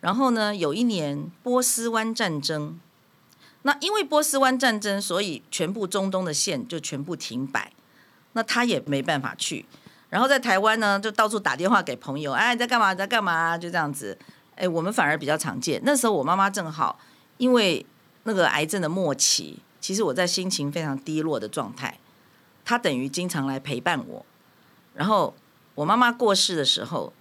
[0.00, 2.78] 然后呢，有一年波斯湾战争，
[3.62, 7.72] 那因为波斯湾战争，所以全部中东的线就全部停摆，
[8.34, 9.66] 那他也没办法去。
[10.08, 12.94] 然后在台湾呢，就到处打电话给朋友，哎，在干嘛？
[12.94, 13.58] 在干嘛？
[13.58, 14.16] 就这样子。
[14.54, 15.80] 哎，我们反而比较常见。
[15.84, 16.98] 那时候我妈妈正好
[17.36, 17.84] 因为
[18.24, 21.98] 那个癌症的末期，其实我在心情非常低落的状态，
[22.64, 24.26] 她等于经常来陪伴我。
[24.94, 25.34] 然后
[25.74, 27.12] 我妈妈过世的时候，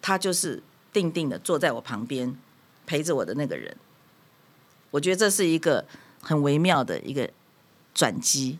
[0.00, 0.62] 她就是
[0.92, 2.36] 定定的坐在我旁边
[2.86, 3.76] 陪着我的那个人。
[4.90, 5.84] 我觉得这是一个
[6.20, 7.30] 很微妙的一个
[7.94, 8.58] 转机。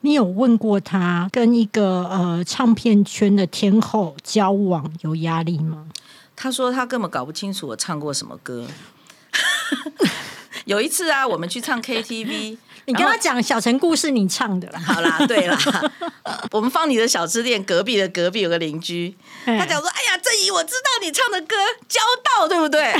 [0.00, 5.88] 你有问过他跟一个呃唱片圈的天后交往有压力吗？
[6.36, 8.68] 他说他根本搞不清楚我唱过什么歌。
[10.64, 14.78] 有一次啊，我们去唱 KTV，你跟他讲《小城故事》，你唱的啦。
[14.80, 15.58] 好啦， 对啦，
[16.52, 21.56] 我们放你的小吃店隔壁的隔壁有个邻居，他讲说：“哎呀，郑怡，我知道你唱的歌
[21.88, 22.00] 《交
[22.38, 22.92] 道》，对不对？”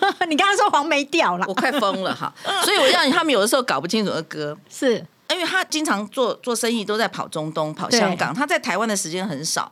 [0.28, 2.32] 你刚刚说黄梅调了，我快疯了哈！
[2.64, 9.70] 所以我让他们有的时候搞不清楚的歌， 是因为他经常做做生意，都在跑中东、跑香港，他在台湾的时间很少，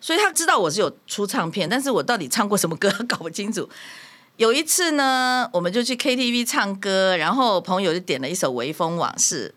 [0.00, 3.68] 所以他知道我是有出唱片，但是我到底唱过什么歌搞不清楚。
[4.36, 9.54] 有一次呢，我们就去 KTV 唱歌，然后朋友就点了一首《微风往事》，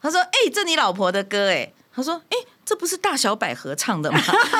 [0.00, 4.18] 他说：“哎，这你老婆的歌哎。”他说：“哎，这不是大小百合唱的吗？”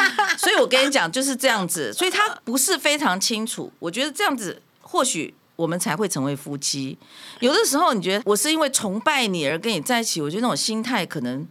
[0.39, 3.73] 所以，我跟你讲就是这样子，所以他不是非常清楚。
[3.81, 6.97] 我觉得这样子，或许我们才会成为夫妻。
[7.41, 11.45] 有的时候，你觉得我是因为崇拜你而跟你在一起，我觉得那种心态可能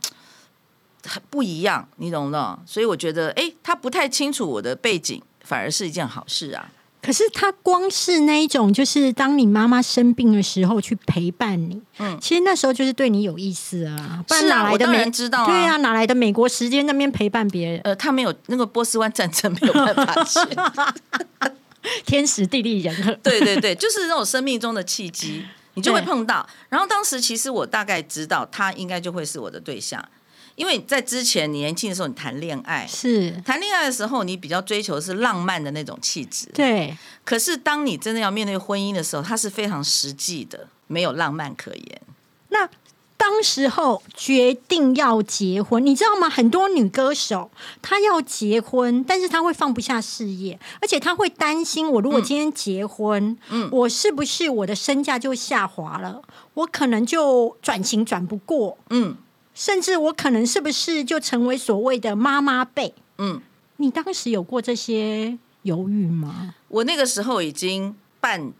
[1.05, 2.59] 很不一样，你懂不懂？
[2.65, 6.69] 所以，我觉得，哎，他不太清楚我的背景，反而是一件好事啊。
[7.03, 14.23] 可是他光是那一种，就是当你妈妈生病的时候去陪伴你，嗯，其实那时候就是对你有意思啊。
[14.29, 15.45] 是啊，我当然知道。
[15.45, 17.81] 对啊，哪来的美国时间那边陪伴别人？
[17.83, 20.39] 呃，他没有那个波斯湾战争没有办法去，
[22.05, 23.11] 天时地利人和。
[23.21, 26.47] 对对对，就是那种生命中的契机，你就会碰到。
[26.69, 30.01] 然后当时其实我大概知道他应该就会是我的对象。
[30.55, 36.47] 因为在之前你年轻的时候，你谈恋爱是谈恋爱的时候，你比较追求是浪漫的那种气质。
[36.53, 36.95] 对。
[37.23, 42.01] 可是当你真的要面对婚姻的时候，它是非常实际的，没有浪漫可言。
[42.49, 42.69] 那
[43.15, 46.29] 当时候决定要结婚，你知道吗？
[46.29, 47.49] 很多女歌手
[47.81, 56.21] 她要结婚，但是她会放不下事业，而且她会担心：我如果今天结婚，嗯，我是不是我的身价就下滑了？
[56.53, 59.15] 我可能就转型转不过，嗯。
[59.53, 62.93] 甚至我可能是不是就成为所谓的妈妈辈？
[63.17, 63.41] 嗯，
[63.77, 66.55] 你当时有过这些犹豫吗？
[66.67, 68.51] 我那个时候已经半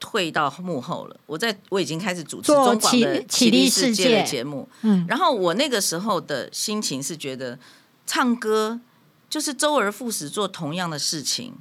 [0.00, 4.68] 退到幕后了，我在我已经开始主持中广的《起立世界》的节目。
[4.82, 7.58] 嗯，然后我那个时候的心情是觉得
[8.06, 8.80] 唱歌
[9.28, 11.54] 就是周而复始做同样的事情，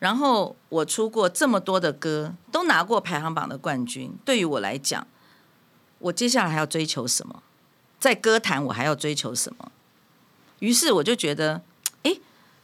[0.00, 4.12] 然后我出过这么多的歌，都拿过排行榜的冠军。
[4.24, 5.06] 对于我来讲，
[6.00, 7.42] 我接下来还要追求什么？
[7.98, 9.72] 在歌坛，我还要追求什么？
[10.60, 11.60] 于是我就觉得，
[12.02, 12.16] 哎，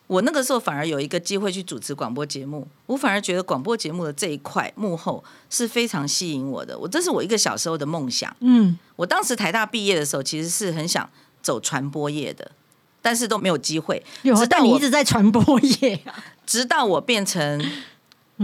[0.06, 2.66] 我那个时候反而有一个机会去主持广播节目。
[2.86, 6.78] 我反而觉得广播节目的这一块幕后是非常吸引我的。
[6.78, 8.34] 我这是我一个小时候的梦想。
[8.40, 11.08] 嗯，我当时台大毕业的时候，其实是很想
[11.42, 12.52] 走传播业的，
[13.00, 14.02] 但是都没有机会。
[14.22, 16.02] 直到你一直在传播业，
[16.46, 17.62] 直到我变成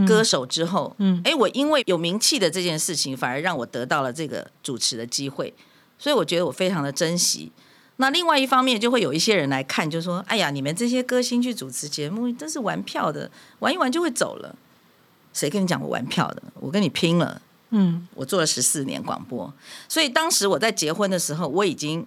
[0.06, 5.54] 歌手之后，嗯，哎，我因为有名气的这件事情，反而让我得到了这个主持的机会。
[5.98, 7.50] 所以我觉得我非常的珍惜。
[8.00, 14.54] 那另外一方面，就会有一些人来看，就说：“哎呀，你们这些歌星去主持节目，真是玩票的，玩一玩就会走了。”
[15.34, 16.40] 谁跟你讲我玩票的？
[16.54, 17.42] 我跟你拼了！
[17.70, 19.52] 嗯，我做了十四年广播，
[19.88, 22.06] 所以当时我在结婚的时候，我已经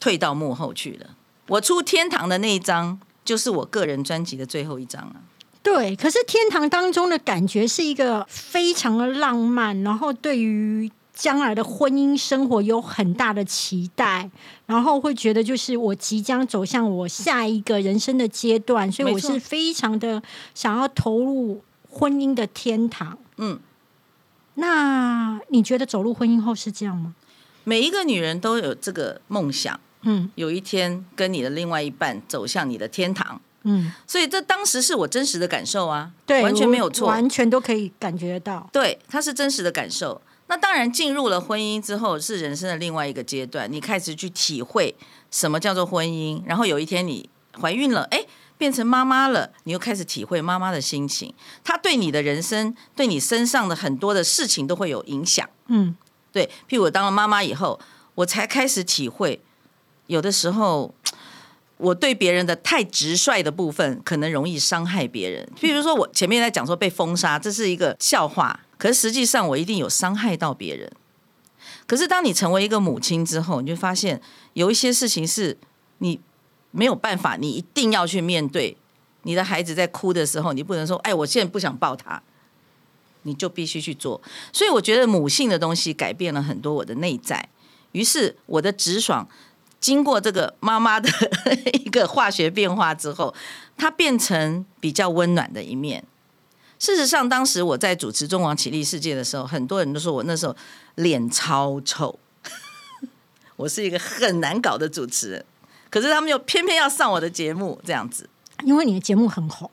[0.00, 1.10] 退到幕后去了。
[1.46, 5.16] 我出天堂的那一张，就是我个人专辑的最后一张了。
[5.62, 10.90] 对，可是天堂当中的感觉是一个非常的浪漫，然后对于。
[11.22, 14.28] 将来的婚姻生活有很大的期待，
[14.66, 20.20] 然后会觉得就是我即将走向我下一个人生的阶段，所以我是非常的
[20.52, 23.16] 想要投入婚姻的天堂。
[23.36, 23.60] 嗯，
[24.54, 27.14] 那你觉得走入婚姻后是这样吗？
[27.62, 40.20] 每一个女人都有这个梦想，嗯，有一天跟你的另外一半走向你的天堂，嗯，所以这当时是我真实的感受啊，对，完全没有错，完全都可以感觉到，对，它是真实的感受。
[40.52, 43.72] 那当然，进入了婚姻之后，是人生的另外一个阶段。
[43.72, 44.94] 你开始去体会
[45.30, 47.26] 什么叫做婚姻，然后有一天你
[47.58, 48.26] 怀孕了，哎，
[48.58, 51.32] 变成妈妈了，你又开始体会妈妈的心情。
[51.64, 55.48] 她对你的人生，对你身上的很多的事情都会有影响。
[55.68, 55.96] 嗯，
[56.30, 56.44] 对。
[56.68, 57.80] 譬如我当了妈妈以后，
[58.16, 59.40] 我才开始体会，
[60.08, 60.94] 有的时候
[61.78, 65.50] 我对别人的太直率的部分，可能容易伤害别人。
[65.58, 68.60] 譬如说我前面在讲说被封杀，这是一个笑话。
[68.82, 70.90] 可是实际上，我一定有伤害到别人。
[71.86, 74.20] 可是当你成为一个母亲之后，你就发现
[74.54, 75.56] 有一些事情是
[75.98, 76.18] 你
[76.72, 78.76] 没有办法，你一定要去面对。
[79.22, 82.20] 你的孩子在哭的时候，你不能说：“哎，我现在不想抱他。”
[83.22, 84.20] 你就必须去做。
[84.52, 87.48] 所以我觉得母性的东西改变了很多我的内在。
[87.92, 89.28] 于是我的直爽
[89.78, 91.08] 经过这个妈妈的
[91.74, 93.32] 一个化学变化之后，
[93.76, 96.02] 它变成比较温暖的一面。
[96.82, 100.56] 事实上，当时我在主持《中王起立世界》的时候，很多人都说我那时候
[100.96, 102.18] 脸超臭，
[103.54, 105.44] 我是一个很难搞的主持人。
[105.88, 108.28] 可是他们又偏偏要上我的节目，这样子，
[108.64, 109.70] 因为你的节目很红。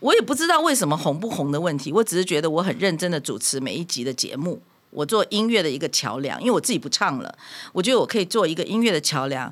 [0.00, 4.60] 我也不知道为什么红不红的问题，我只是觉得我很认真的主持每一集的节目，
[4.90, 7.34] 我做音乐的一个桥梁，因为我自己不唱了，
[7.72, 9.50] 我觉得我可以做一个音乐的桥梁，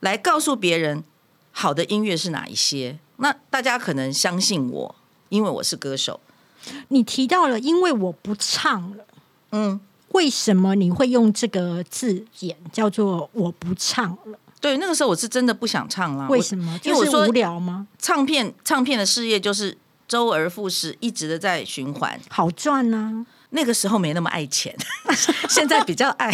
[0.00, 1.04] 来告诉别人
[1.52, 2.98] 好的音乐是哪一些。
[3.18, 4.94] 那大家可能相信我，
[5.28, 6.18] 因为我是歌手。
[6.88, 9.04] 你提到了，因为我不唱了，
[9.52, 9.80] 嗯，
[10.12, 14.38] 为什么你会用这个字眼叫做我不唱了？
[14.60, 16.26] 对，那个时候我是真的不想唱了。
[16.28, 16.80] 为什么？
[16.84, 17.86] 因为我说无聊吗？
[17.98, 19.76] 唱片唱片的事业就是
[20.08, 23.24] 周而复始，一直的在循环，好赚呢。
[23.50, 24.76] 那个时候没那么爱钱，
[25.48, 26.30] 现在比较爱，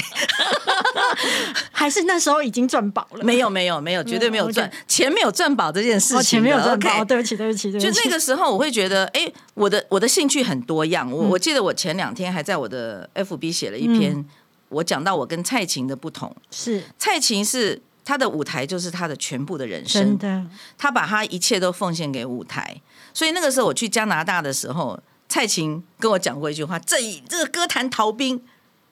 [1.71, 3.25] 还是那时候已经赚饱了？
[3.25, 6.23] 没有，没有，没有，绝对没有赚钱，没有赚饱这件事情。
[6.23, 11.11] 钱没有赚饱，对不起，对不起，就那个时候，我会觉得，哎，我的我的兴趣很多样。
[11.11, 14.25] 我我记得我前两天还在我的 FB 写了一篇，
[14.69, 16.35] 我讲到我跟蔡琴的不同。
[16.51, 20.47] 是蔡琴是她的舞台就是她的全部的人生，真的，
[20.77, 22.81] 她把她一切都奉献给舞台。
[23.13, 24.99] 所以那个时候我去加拿大的时候。
[25.35, 26.97] 蔡琴跟我讲过一句话：“这
[27.29, 28.41] 这个歌坛逃兵，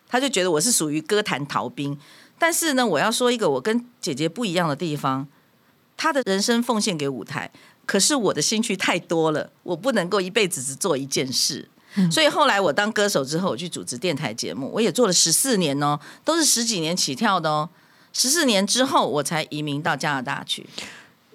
[0.08, 1.96] 他就觉得我是属于歌坛逃兵。
[2.36, 5.28] 但是呢，我要说一个我跟姐姐不一样的地方，
[5.96, 7.48] 她的人生奉献给舞台，
[7.86, 11.68] 可是我的兴趣太多了，我不能够一辈子只做一件事。
[12.10, 17.70] 所以后来我当歌手之后，我去主持电台节目，我也做了十四年哦，都是十几年起跳的哦。
[18.12, 20.66] 十四年之后，我才移民到加拿大去。”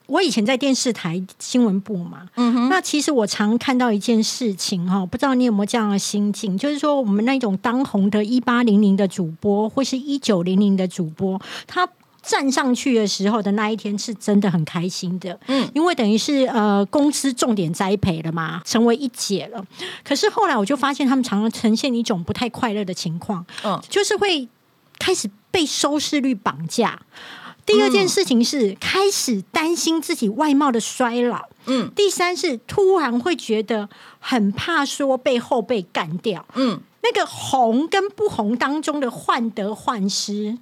[0.07, 11.87] 我以前在电视台新闻部嘛，嗯哼，那其实我常看到一件事情哈，不知道你有没有这样的心境，就是说我们那种当红的一八零零的主播或是一九零零的主播，他
[12.23, 19.65] 站上去的时候的那一天是真的很开心的，嗯，因为等于是呃公司重点栽培了嘛，成为一姐了。
[20.03, 24.47] 可是后来我就发现他们常常呈现一种不太快乐的情况，嗯，就是会
[24.99, 26.99] 开始被收视率绑架。
[27.67, 40.57] 第二件事情是开始担心自己外貌的衰老，嗯，第三是突然会觉得很怕说被后辈干掉，嗯，那个红跟不红当中的患得患失，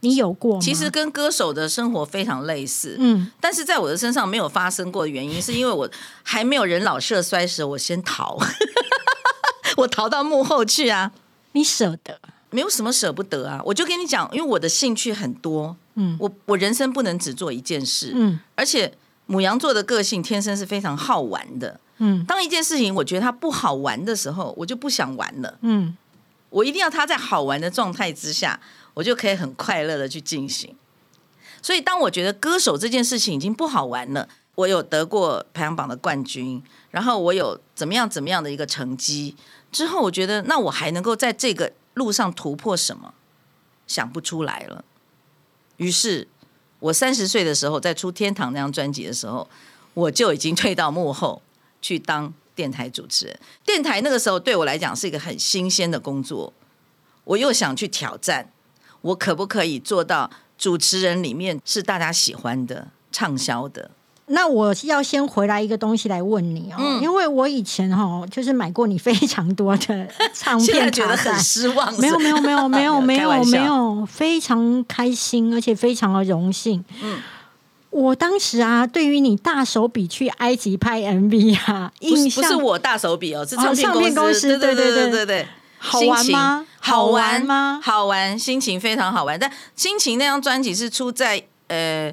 [0.00, 0.60] 你有过吗？
[0.60, 5.88] 其实跟歌手的生活非常类似，嗯，但是在我的身上没有发生过的原因，是因为我
[6.24, 8.36] 还没有人老色衰时，我先逃，
[9.78, 11.12] 我逃到幕后去啊，
[11.52, 12.20] 你舍得？
[12.50, 15.76] 没有什么舍不得啊，我就跟你讲，因为我的兴趣很多。
[16.00, 18.92] 嗯，我我人生不能只做一件事，嗯，而且
[19.26, 25.96] 母羊座的个性天生是非常好玩的，嗯，当一件事情我觉得它不好玩的时候，我就不想玩了，嗯，
[26.50, 28.60] 我一定要它在好玩的状态之下，
[28.94, 30.72] 我就可以很快乐的去进行。
[31.60, 39.34] 所以当我觉得歌手这件事情已经不好玩了，我有得过排行榜的冠军，然后我有怎么样怎么样的一个成绩
[39.72, 43.12] 之后，我觉得那我还能够在这个路上突破什么？
[43.86, 44.84] 想不出来了。
[45.78, 46.28] 于是，
[46.78, 49.48] 我三十岁的时候，在出《天堂》那张专辑的时候，
[49.94, 51.42] 我就已经退到幕后
[51.82, 53.40] 去当电台主持人。
[53.64, 56.52] 电台那个时候对我来讲是一个很新鲜的工作，
[57.24, 58.52] 我又想去挑战，
[59.00, 63.90] 我可不可以做到主持人里面是大家喜欢的、畅销的？
[64.30, 71.92] 那我要先回来一个东西来问你哦，因为我以前哈就是买过你非常多的唱片， 觉得很失望。
[71.98, 76.84] 没有没有没有没有 没有没有，非常开心，而且非常的荣幸。
[77.02, 77.20] 嗯，
[77.90, 84.58] 我当时啊，对于你大手笔去埃及拍 MV 啊，印象不是我大手笔哦，是唱片公司。
[84.58, 86.66] 对对对对对，好玩吗？
[86.80, 87.80] 好玩吗？
[87.82, 89.38] 好玩，心情非常好玩。
[89.40, 92.12] 但心情那张专辑是出在呃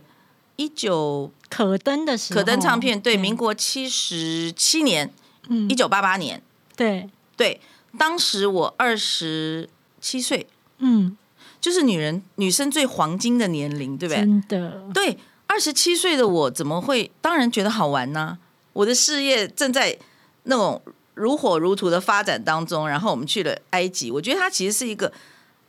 [0.56, 1.30] 一九。
[1.56, 5.10] 可登的时候，可登唱片对，民国七十七年，
[5.48, 6.42] 嗯，一九八八年，
[6.76, 7.62] 对对，
[7.98, 9.70] 当时我二十
[10.02, 10.46] 七岁，
[10.80, 11.16] 嗯，
[11.62, 14.20] 就是女人女生最黄金的年龄，对不对？
[14.20, 17.10] 真的，对，二十七岁的我怎么会？
[17.22, 18.38] 当然觉得好玩呢。
[18.74, 19.98] 我的事业正在
[20.44, 20.82] 那种
[21.14, 25.14] 如火如荼的发展当中，然后我们去了埃及，我觉得它其实是一个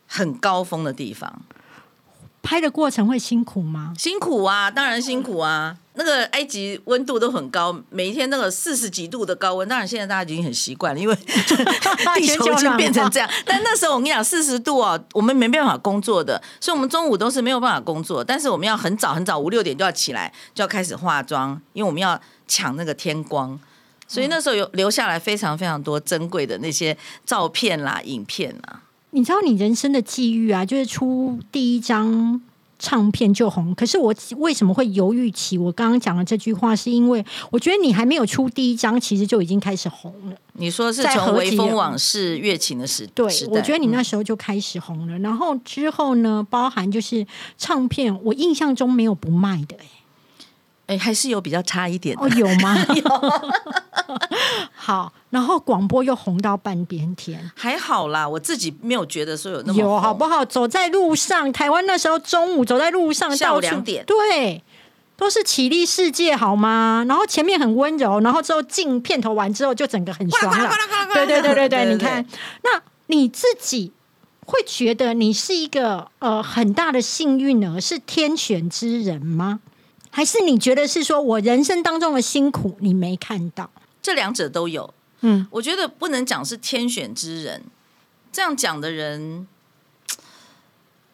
[0.08, 1.42] 很高峰的地方。
[2.46, 3.92] 拍的过程会辛苦吗？
[3.98, 5.76] 辛苦啊，当然辛苦啊。
[5.98, 9.66] 那个埃及温度都很高，每一天那个四十几度的高温。
[9.66, 11.14] 当然现在大家已经很习惯了，因为
[12.14, 13.28] 地球已经变成这样。
[13.44, 18.22] 但那时候我跟你讲，四十度哦，我们没办法工作的，所以我们中午都是没有办法工作。
[18.22, 23.58] 但是我们要很早很早，五六点就要起来，就要开始化妆，因为我们要抢那个天光。
[24.06, 28.82] 所以那时候有留下来非常非常多珍贵的那些照片啦、影片啦。
[29.16, 32.38] 你知道你人生的际遇啊，就是出第一张
[32.78, 33.74] 唱片就红。
[33.74, 36.76] 可是我为什么会犹豫起我刚刚讲的这句话？
[36.76, 40.36] 是因为我觉得你还没有出第一张，其实就已经开始红了。
[40.52, 45.18] 你说是在微风往事》乐琴的时对时，我觉得你那时候就开始红了。
[45.20, 49.84] 然后之后呢，包含就是唱片，我印象中没有不卖的、欸，
[50.86, 52.76] 哎还是有比较差一点的哦，有吗？
[52.94, 53.02] 有
[54.74, 57.50] 好，然后广播又红到半边天。
[57.56, 60.44] 还好啦，我自己没有觉得说有那么有好不好？
[60.44, 64.62] 走在路上，台湾那时候中午走在路上，下午两点对，
[65.16, 67.04] 都是起立世界好吗？
[67.08, 70.70] 然后前面很温柔，然后之后进片头完之后就整个很爽了。
[71.12, 72.24] 对对对对对，你看，
[72.62, 73.92] 那你自己
[74.46, 79.58] 会觉得你是一个呃很大的幸运儿，是天选之人吗？
[80.16, 83.70] 还是你觉得是说我人生当中的辛苦你没看到？
[84.00, 84.94] 这两者都有。
[85.20, 87.64] 嗯，我觉得不能讲是天选之人，
[88.32, 89.46] 这样讲的人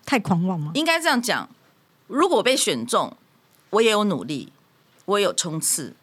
[0.06, 0.70] 太狂妄吗？
[0.76, 1.48] 应该这样讲：
[2.06, 3.16] 如果被选中，
[3.70, 4.52] 我也有努力，
[5.06, 5.96] 我也有冲刺。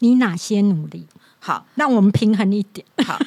[0.00, 1.06] 你哪些努力？
[1.38, 2.84] 好，让我们平衡一点。
[3.06, 3.20] 好，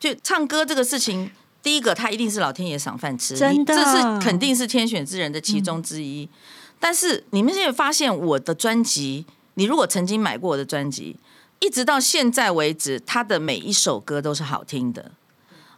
[0.00, 1.30] 就唱歌这个事情，
[1.62, 6.26] 第一个他一定是老天爷赏饭吃，真的这是肯定是天选之人的其中之一。
[6.78, 11.16] 但是你们现在发现我的专辑，你如果曾经买过我的专辑，
[11.60, 15.12] 一直到现在为止，他的每一首歌都是好听的。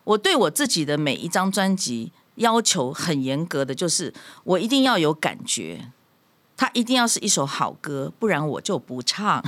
[0.04, 4.12] 我对我自己的每一张专辑要求很严格的，就是
[4.44, 5.92] 我一定要有感觉，
[6.56, 9.42] 它一定要是一首好歌，不然我就不唱。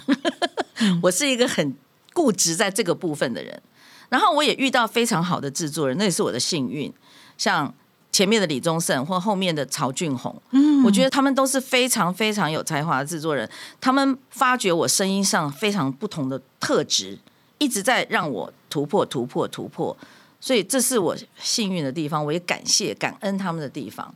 [1.03, 1.75] 我是一个很
[2.13, 3.61] 固执在这个部分的人。
[4.09, 6.93] 然后我也遇到非常好的制作人，那也是我的幸运。
[7.39, 7.75] 像
[8.13, 13.49] 前面的李宗盛或后面的曹俊宏，嗯，我觉得他们都是非常非常有才华的制作人。
[13.81, 17.19] 他们发掘我声音上非常不同的特质，
[17.59, 19.97] 一直在让我突破、突破、突破。
[20.41, 24.15] 所以这是我幸运的地方，我也感谢、感恩他们的地方。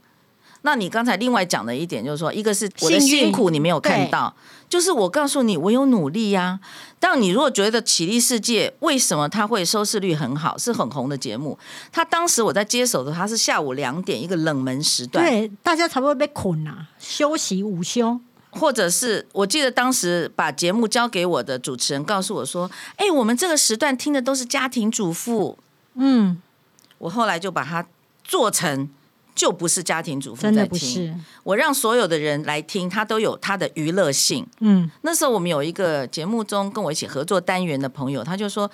[0.65, 4.35] 那你刚才另外讲的一点就是说，一个是我的运辛苦你没有看到，
[4.67, 6.59] 就是我告诉你我有努力呀、
[6.99, 11.57] 但你如果觉得《起立世界》为什么它会收视率很好，是很红的节目？
[11.91, 18.19] 它当时我在接手的，它是下午两点一个冷门时段，对，大家差不多被捆啊，休息午休。
[18.57, 25.57] 或者是我记得当时把节目交给我的主持人告诉我说：“哎，我们这个时段听的都是家庭主妇。
[25.95, 26.41] 嗯，”
[26.99, 27.85] 我后来就把它
[28.23, 28.87] 做成
[29.35, 31.13] 就不是家庭主妇真的，不是。
[31.43, 34.47] 我让所有的人来听，他都有他的娱乐性。
[34.61, 38.71] 嗯，那时候我们有一个节目中跟我一起合作单元的朋友，他就说：“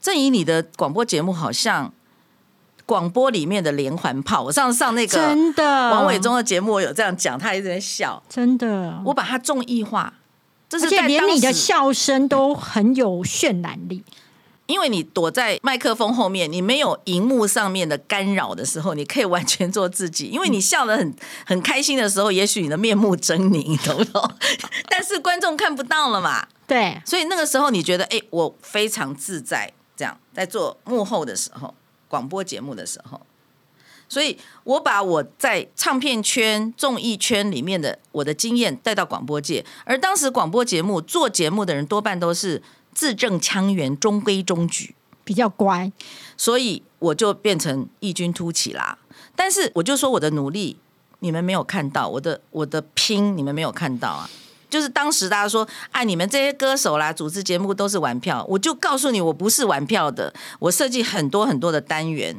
[0.00, 1.92] 郑怡，你的广播节目好像
[2.86, 5.90] 广播里面的连环炮。”我上次上那个真的。
[5.90, 8.22] 王伟忠的节目，我有这样讲，他一直在笑。
[8.28, 10.14] 真的，我把他综艺化，
[10.68, 14.02] 这是连你的笑声都很有渲染力。
[14.70, 20.26] 因为你躲在麦克风后面，你没有荧幕上面的干扰的时候，你可以完全做自己。
[20.26, 21.14] 因为你笑得很
[21.44, 24.30] 很开心的时候，也许你的面目狰狞，你懂不懂？
[24.88, 26.46] 但是观众看不到了嘛。
[26.66, 31.74] 对，所以那个时候你觉得，哎、我非常自在，这样在做幕后的时候，
[32.06, 33.20] 广播节目的时候，
[34.08, 42.62] 所以我把我在唱片圈、综艺圈里面的我的经验带到广播界，而当时广播节目做节目的人多半都是
[42.92, 45.90] 字正腔圆、中规中矩，比较乖。
[46.36, 48.98] 所以我就变成异军突起啦。
[49.34, 50.76] 但是我就说我的努力，
[51.20, 54.28] 你们没有看到，我的我的拼，你们没有看到啊。
[54.68, 60.32] 就是当时大家说，哎，你们这些歌手啦，主持节目都是玩票，我就告诉你，我不是玩票的。
[60.60, 62.36] 我设计很多很多的单元，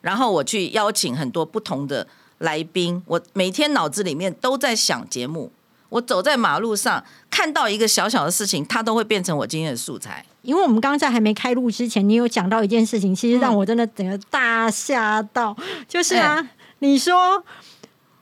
[0.00, 2.08] 然后我去邀请很多不同的
[2.38, 5.52] 来宾，我每天脑子里面都在想节目。
[5.94, 10.24] 我走在马路上看到一个小小的事情，它都会变成我今天的素材。
[10.42, 15.56] 因为我们刚刚在还没开录之前，你有讲到一件事情，其实让我真的整个大吓到，
[15.88, 16.48] 就是啊，
[16.80, 17.44] 你说。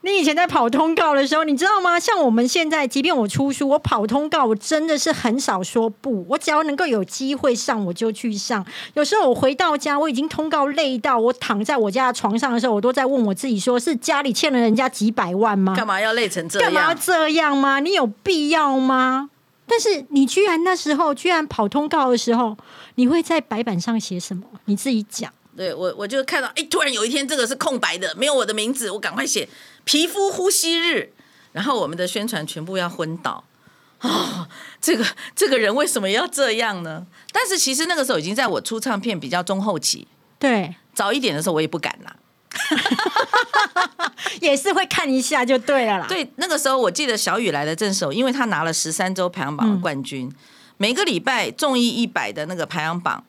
[0.05, 1.97] 你以前在跑通告的时候，你知道吗？
[1.97, 6.25] 像我们现在，即便我出书，我跑通告，我真的是很少说不。
[6.27, 8.65] 我只要能够有机会上，我就去上。
[8.95, 15.73] 有时候我回到家，我已经通告累到，我躺在我家的床上的时候，我都在问我自己说：是家里欠了人家几百万吗？
[15.73, 16.95] 干嘛要累成这样干嘛要？
[16.95, 17.79] 这样吗？
[17.79, 19.29] 你有必要吗？
[19.65, 22.57] 但是你居然那时候居然跑通告的时候，
[22.95, 24.43] 你会在白板上写什么？
[24.65, 25.31] 你自己讲。
[25.55, 29.47] 对我，我就看到，哎，突然有一天这个是空白的，没有我的名字，我赶快写
[29.83, 31.11] 皮肤呼吸日，
[31.51, 33.43] 然后我们的宣传全部要昏倒
[34.01, 34.47] 哦、
[34.81, 37.05] 这个这个人为什么要这样呢？
[37.31, 40.05] 但是其实那个时候已经在我出唱片比较中后期，
[40.37, 42.15] 对，早一点的时候我也不敢啦。
[44.41, 46.05] 也是会看一下就对了啦。
[46.07, 50.29] 对，那个时候我记得小雨来的正手，因为他拿了十三周排行榜的冠军，
[50.77, 53.23] 每个礼拜中意一百的那个排行榜，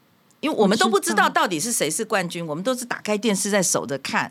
[0.45, 4.31] 因为我们都不知道到底是谁是冠军，我们都是打开电视在守着看。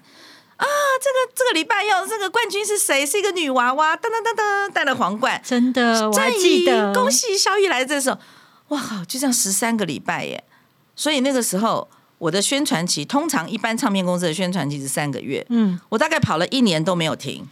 [0.57, 0.65] 啊，
[1.01, 3.03] 这个这个礼拜要这个冠军是谁？
[3.03, 8.19] 是一个女娃娃，噔噔噔噔，戴了皇冠，真的，我还记得，恭喜小雨来的时候，
[8.67, 10.43] 哇靠，就这样十三个礼拜耶！
[10.95, 11.89] 所以那个时候
[12.19, 17.47] 我的宣传期，通常一般唱片公司的宣传期是三个月，嗯，我大概跑了一年都没有停。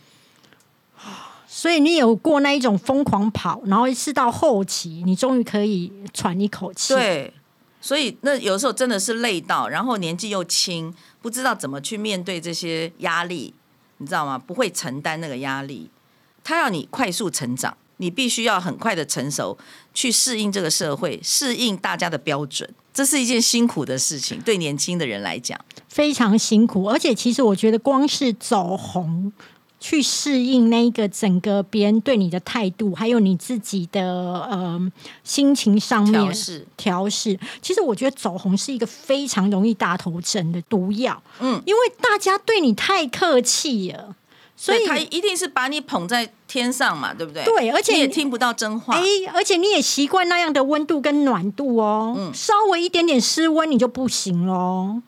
[1.53, 7.33] 所以你有过那一种疯狂跑，然后是到后期，你终于可以喘一口气。，对，
[7.81, 13.53] 所以那有时候真的是累到，然后年纪又轻，不知道怎么去面对这些压力，
[13.97, 14.37] 你知道吗？
[14.37, 15.89] 不会承担那个压力，
[16.43, 19.57] 他要你快速成长，你必须要很快的成熟，
[19.93, 22.69] 去适应这个社会，适应大家的标准。
[22.93, 25.59] 这是一件辛苦的事情，对年轻的人来讲。
[25.87, 29.31] 非常辛苦，而且其实我觉得光是走红。
[29.81, 34.79] 去适应那个整个别人对你的态度，还有你自己的呃
[35.23, 37.37] 心情上面调试调试。
[37.63, 44.15] 其实我觉得走红是一个非常容易大头症的毒药，嗯，因为大家对你太客气了，
[44.55, 47.43] 所以他一定是把你捧在天上嘛，对不对？
[47.43, 48.93] 对而且你也听不到真话。
[48.93, 49.01] 哎，
[49.33, 55.01] 而且你也习惯那样的温度跟暖度哦，嗯稍微一点点失温你就不行喽。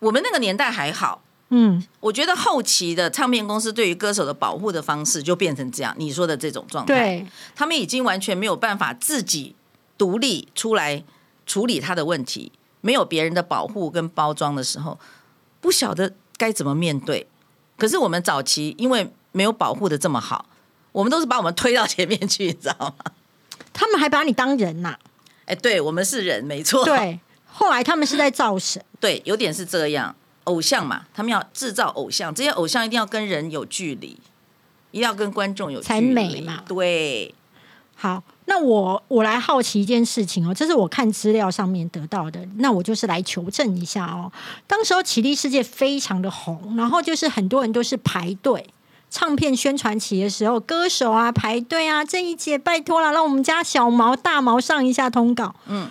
[0.00, 1.22] 我们那个年代还好，
[1.54, 9.54] 嗯，我觉得后期的唱片公司对于歌手的保护的方式就变成这样，你说的这种状态，对，他们已经完全没有办法自己
[9.98, 11.04] 独立出来
[11.44, 12.50] 处理他的问题，
[12.80, 14.98] 没有别人的保护跟包装的时候，
[15.60, 17.28] 不晓得该怎么面对。
[17.76, 20.46] 可是我们早期因为没有保护的这么好，
[20.92, 23.12] 我们都是把我们推到前面去，你知道吗？
[23.74, 24.96] 他们还把你当人呐、
[25.44, 30.16] 哎，对我们是人，没错，对，后来他们是在造神，对，有点是这样。
[30.44, 34.18] 偶像嘛，他们要制造偶像，这些偶像一定要跟人有距离，
[34.90, 37.34] 一定要跟观众有距离才美嘛对，
[37.94, 44.32] 好，那我我来好奇一件事情哦，这是我看资料上面得到的，那我就是来求证一下哦。
[44.66, 48.66] 当时候奇力世界非常的红，然后就是很多人都是排队。
[49.14, 55.54] 唱片宣传期的时候，歌手啊排队啊，郑怡姐拜托了，让我们家小毛大毛上一下通告。
[55.66, 55.90] 嗯，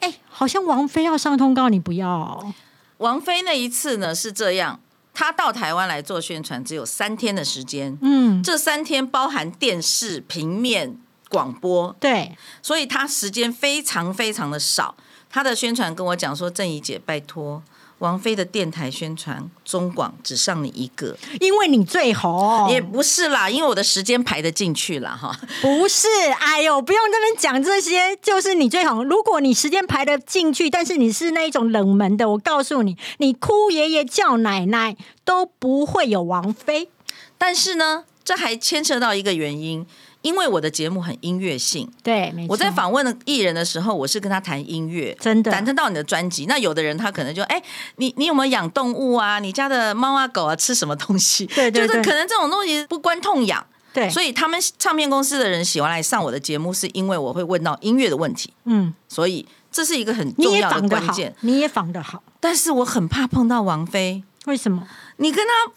[0.00, 2.52] 哎，好像王菲要上通告，你不要、哦。
[2.98, 4.80] 王菲那一次呢是这样，
[5.14, 10.96] 她到台湾来做宣传，只有三天的时间，嗯，这三天包含电视、平面、
[11.28, 14.94] 广播，对，所以她时间非常非常的少。
[15.30, 17.62] 她的宣传跟我讲说：“郑怡姐，拜托，
[17.98, 25.36] 王菲的电台宣传中广只上你一个，因为你最红，也不是啦，因为我的时间排得进去了哈。
[25.60, 26.06] 不是，
[26.38, 29.04] 哎呦，不用这边讲这些，就是你最红。
[29.04, 36.88] 如果你时间排得进去，但是你是那一种冷门的，我告诉你，你哭爷爷叫奶奶都不会有王菲。
[37.36, 39.86] 但是呢，这还牵扯到一个原因，
[40.22, 41.90] 因为我的节目很音乐性。
[42.02, 42.52] 对，没错。
[42.52, 46.46] 我在访问艺人的时候，我是跟他谈音乐，真的谈得到你的专辑。
[46.46, 47.62] 那有的人他可能就哎，
[47.96, 49.38] 你你有没有养动物啊？
[49.38, 51.46] 你家的猫啊狗啊吃什么东西？
[51.54, 53.64] 对对对就是可能这种东西不关痛痒。
[53.90, 64.86] 对，所以他们唱片公司的人喜欢来上我的节目，是因为我会问到音乐的问题，嗯，所以这是一个很你也重要的仿得好关键。，你也仿得好，但是我很怕碰到王菲，为什么？
[65.16, 65.72] 你跟他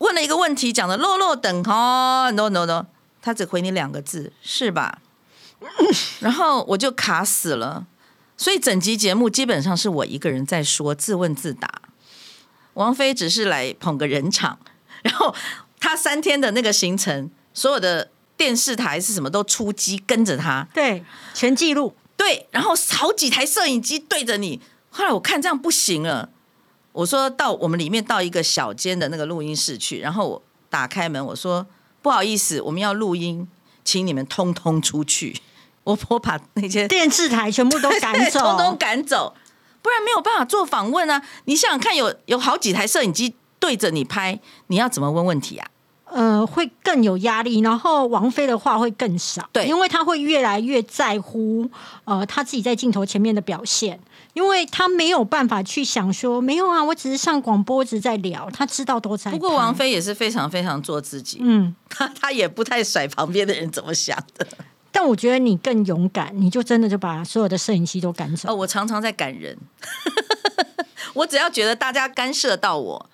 [0.00, 2.84] 问了一个问题，讲的落落等哦，no no no，
[3.26, 5.00] 他只回你两个字，是吧？
[6.20, 7.84] 然后我就卡死了，
[8.36, 11.82] 所以整集节目基本上是我一个人在说，自问自答。
[12.74, 14.60] 王菲只是来捧个人场，
[15.02, 15.34] 然后
[15.80, 21.04] 她三天的那个行程，所有的电视台是什么都出击跟着她，对，
[21.34, 21.96] 全记录。
[22.16, 24.60] 对，然后好几台摄影机对着你。
[24.90, 26.30] 后来我看这样不行了，
[26.92, 31.66] 我说到我们里面到一个小间的那个录音室去，然后我打开门，我说
[32.06, 33.48] 不好意思，我们要录音，
[33.84, 35.40] 请你们通通出去。
[35.82, 39.34] 我我把那些电视台全部都赶走， 通通赶走，
[39.82, 41.20] 不然没有办法做访问啊！
[41.46, 44.38] 你想想看有，有好几台摄影机对着你拍，
[44.68, 45.68] 你要怎么问问题啊？
[46.04, 51.68] 呃，会更有压力，然后王菲的话会更少，对因为她会越来越在乎
[52.04, 53.98] 呃她自己在镜头前面的表现，
[54.36, 59.30] 因为他没有办法去想说没有啊，我只是上广播，只是在聊，他知道都在。
[59.30, 64.46] 不过王，菲也是非常非常做自己，嗯， 她她也不太甩旁边的人怎么想的。
[64.92, 68.50] 但我觉得你更勇敢，你就真的就把所有的摄影机都赶走。
[68.50, 69.56] 哦，我常常在赶人，
[71.14, 73.08] 我只要觉得大家干涉到我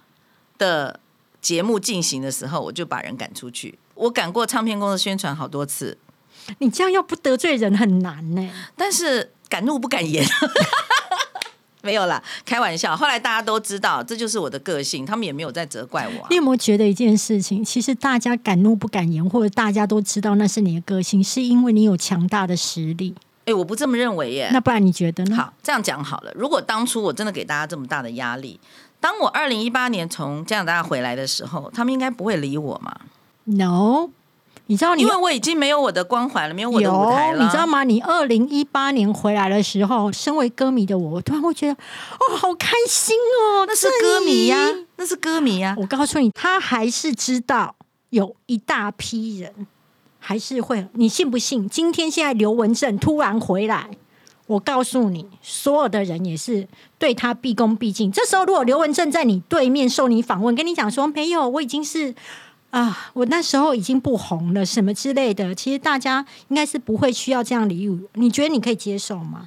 [0.59, 0.99] 的
[1.41, 3.79] 节目进行的时候，我就把人赶出去。
[3.95, 5.97] 我赶过唱片公司宣传好多次，
[6.59, 10.27] 你这样要不得罪人很难呢、但是敢怒不敢言。
[11.83, 12.97] 没有啦，开玩笑。
[12.97, 17.65] 后来大家都知道，这就是我的个性，他们也没有在责怪我啊、你有没有觉得一件事情？
[17.65, 23.15] 其实大家敢怒不敢言，或者大家都知道那是你的个性，是因为你有强大的实力。
[23.45, 24.49] 哎、我不这么认为耶。
[24.53, 25.35] 那不然你觉得呢？
[25.35, 26.33] 好，这样讲好了。
[26.37, 28.61] 如果当初我真的给大家这么大的压力，
[29.01, 32.97] 当我二零一八年从加拿大回来的时候，他们应该不会理我嘛
[33.47, 34.11] ，No，
[34.73, 37.45] 你知道你因为我已经没有我的光环了，没有我的舞台有，了。
[37.45, 37.67] 你知道？
[37.67, 37.85] 吗？
[37.85, 43.67] 你二零一八年回来的时候，身为歌迷的我，我突然会觉得，哦，好开心哦！
[43.69, 44.57] 那是歌迷呀、
[44.97, 47.77] 那是歌迷呀、我告诉你，他还是知道
[48.09, 49.67] 有一大批人
[50.19, 51.69] 还是会，你信不信？
[51.69, 53.91] 今天现在刘文正突然回来，
[54.47, 56.67] 我告诉你，所有的人也是
[56.99, 58.11] 对他毕恭毕敬。
[58.11, 62.15] 这时候，如果刘文正在你对面受你访问，跟你讲说没有，我已经是。
[62.73, 68.09] 啊，我那时候已经不红了，什么之类的，其实大家应该是不会需要这样礼物。
[68.15, 69.47] 你觉得你可以接受吗？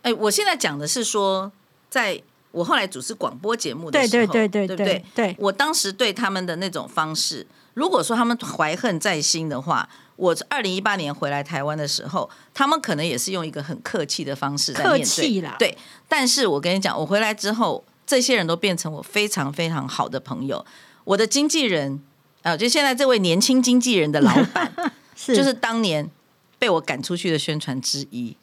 [0.00, 1.52] 哎、我现在讲的是说，
[1.90, 2.20] 在
[2.52, 5.04] 我后来主持广播节目的对时候，对对对不对？
[5.14, 9.86] 对，我当时对他们的那种方式，如果说他们怀恨在心的话，
[10.16, 15.76] 我二零一八年回来台湾的时候，他们可能也是用一个很客气的方式在面对客气啦对，
[16.08, 20.64] 但是我跟你讲，我回来之后，这些人都变成我非常非常好的朋友。
[21.04, 22.00] 我的经纪人，
[22.44, 24.70] 呃，就现在这位年轻经纪人的老板，
[25.16, 26.08] 是就是当年
[26.58, 28.36] 被我赶出去的宣传之一。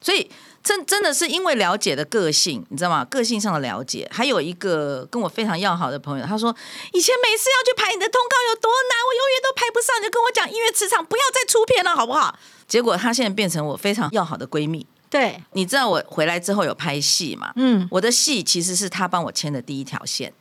[0.00, 0.30] 所以
[0.62, 3.04] 真真的是因为了解的个性，你知道吗？
[3.06, 6.54] 个性上的了解，还有一个跟我非常要好的朋友，他说
[6.92, 12.38] 以前每次要去排你的通告有多难，我永远都排不上，你就跟我讲音乐磁场不要再出片了，好不好？
[12.66, 14.86] 结果她现在变成我非常要好的闺蜜。
[15.08, 17.52] 对，你知道我回来之后有拍戏嘛？
[17.56, 20.32] 嗯，我的戏其实是她帮我牵的第一条线，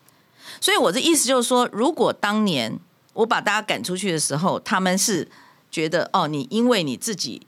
[0.65, 2.79] 所以我的意思就是说，如果当年
[3.13, 5.29] 我把大家赶出去的时候，他们是
[5.69, 7.45] 觉得哦，你因为你自己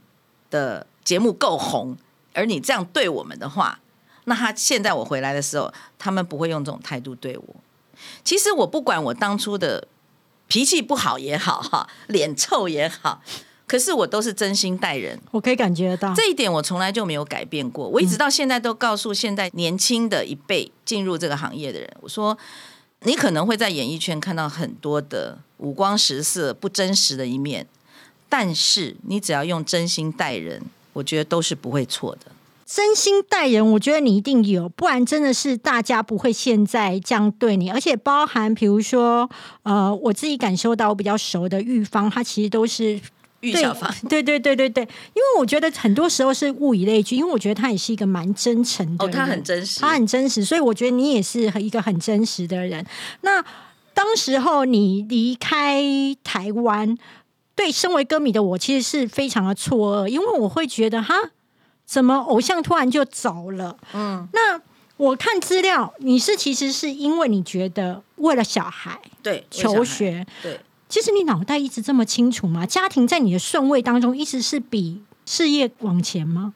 [0.52, 1.98] 的节目够红，
[2.36, 3.80] 而你这样对我们的话，
[4.26, 7.56] 那他现在我回来的时候，他们不会用这种态度对我。
[8.24, 9.88] 其实我不管我当初的
[10.48, 13.24] 脾气不好也好，哈，脸臭也好，
[13.66, 15.20] 可是我都是真心待人。
[15.32, 16.14] 我可以感觉得到。
[16.14, 17.88] 这一点我从来就没有改变过。
[17.88, 22.38] 我一直到现在都告诉现在年轻的一辈进入这个行业的人，我说
[23.04, 27.68] 你可能会在演艺圈看到很多的五光十色、不真实的一面，
[28.28, 30.62] 但是你只要用真心待人，
[30.94, 32.32] 我觉得都是不会错的。
[32.66, 37.70] 真心待人，我觉得你一定有，不然真的是大家不会现在这样对你。
[37.70, 39.30] 而且包含比如说，
[39.64, 43.00] 呃，我自己感受到我比较熟的玉芳，她其实都是
[43.42, 52.86] 玉小芳，对对对对对，因为我觉得很多时候是物以类聚，因为我觉得他也是一个蛮真诚的哦，他很真实，他很真实，所以我觉得你也是一个很真实的人。
[53.22, 53.44] 那
[53.94, 55.84] 当时候你离开
[56.24, 56.98] 台湾，
[57.56, 61.16] 对身为歌迷的我，其实是非常的错愕，因为我会觉得哈，
[61.86, 63.78] 怎么偶像突然就走了？
[63.94, 64.60] 嗯，那
[64.98, 70.60] 我看资料，你是其实是因为你觉得为了小孩对，求学，对。
[70.90, 72.66] 其实你脑袋一直这么清楚吗？
[72.66, 76.54] 家庭在你的顺位当中一直是比事业往前吗？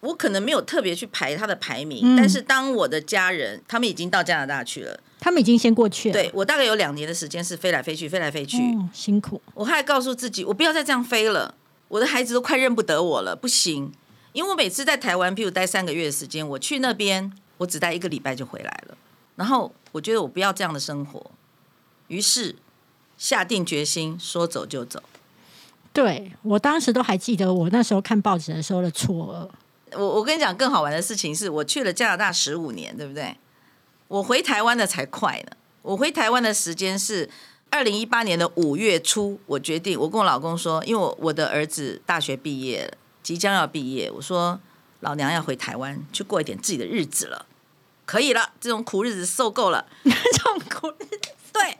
[0.00, 8.58] 我可能没有特别去排他的排名，嗯但是当我的家人他们已经到加拿大去了，他们已经先过去了，对我大概有两年的时间是飞来飞去，飞来飞去。
[8.58, 9.40] 哦，辛苦。
[9.54, 11.54] 我还告诉自己，我不要再这样飞了，
[11.88, 13.92] 我的孩子都快认不得我了，不行。
[14.32, 18.96] 因为我每次在台湾，譬如待三个月的时间，我去那边，我只待一个礼拜就回来了。
[19.34, 21.30] 然后我觉得我不要这样的生活，
[22.08, 22.54] 于是
[23.16, 25.02] 下定决心说走就走。
[25.92, 29.98] 对我当时都还记得，我那时候看报纸的时候的错愕。
[29.98, 33.36] 我我跟你讲，更好玩的事情是我去了加拿大十五年，对不对？
[34.08, 35.56] 我回台湾的才快呢。
[35.82, 37.30] 我回台湾的时间是
[37.70, 44.60] 二零一八年的五月初，我决定，我跟我老公说，因为我我的儿子大学毕业了，即将要毕业，我说
[45.00, 47.46] 老娘要回台湾去过一点自己的日子了，
[48.04, 49.86] 可以了，这种苦日子受够了。
[50.04, 51.30] 痛苦日子。
[51.52, 51.78] 对，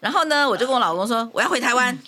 [0.00, 1.98] 然后呢，我就跟我老公说，我要回台湾。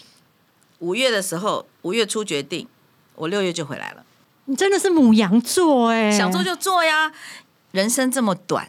[0.79, 2.67] 五月的时候，五月初决定，
[3.15, 4.05] 我六月就回来了。
[4.47, 7.13] 你真的是母羊座哎，想做就做呀，
[7.73, 8.69] 人生这么短，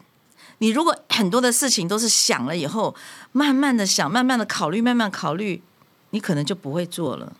[0.58, 2.94] 你如果很多的事情都是想了以后，
[3.32, 5.62] 慢慢的想，慢慢的考虑，慢慢考虑，
[6.10, 7.32] 你可能就不会做了。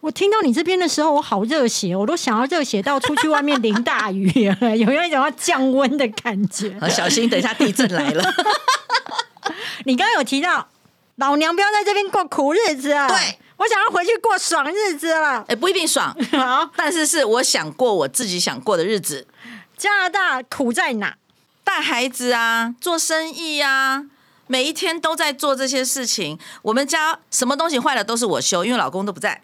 [0.00, 6.76] 我听到你这边的时候，我好热血，我都想要热血到出去外面淋大雨有没，有一种要降温的感觉。
[6.80, 8.22] 啊小心，等一下地震来了。
[9.84, 10.68] 你刚刚有提到
[11.16, 15.44] 老娘不要在这边过苦日子啊，对我想要回去过爽日子了。
[15.48, 19.26] 哎，不一定爽， 好，但是是我想过我自己想过的日子，
[19.76, 21.16] 加拿大苦在哪？
[21.64, 24.06] 带孩子啊，做生意啊。
[24.48, 26.38] 每一天都在做这些事情。
[26.62, 29.42] 我们家什么东西坏了都是我修，因为老公都不在。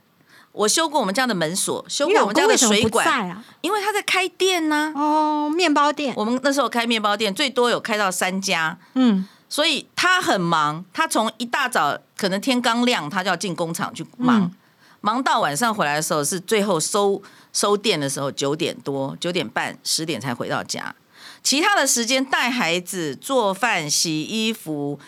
[0.52, 3.44] 我修过我们家的门锁，修过我们家的水管，在啊？
[3.60, 10.84] 因为他在开店呢、哦，面包店，我们那时候开面包店，最多有开到三家，嗯，所以他很忙。
[10.92, 14.54] 他从一大早可能天刚亮，他就要进工厂去忙，嗯
[15.00, 17.22] 忙到晚上回来的时候是最后收
[17.52, 20.92] 收店的时候九点多、九点半、十点才回到家。
[21.40, 24.98] 其他的时间带孩子、做饭、洗衣服、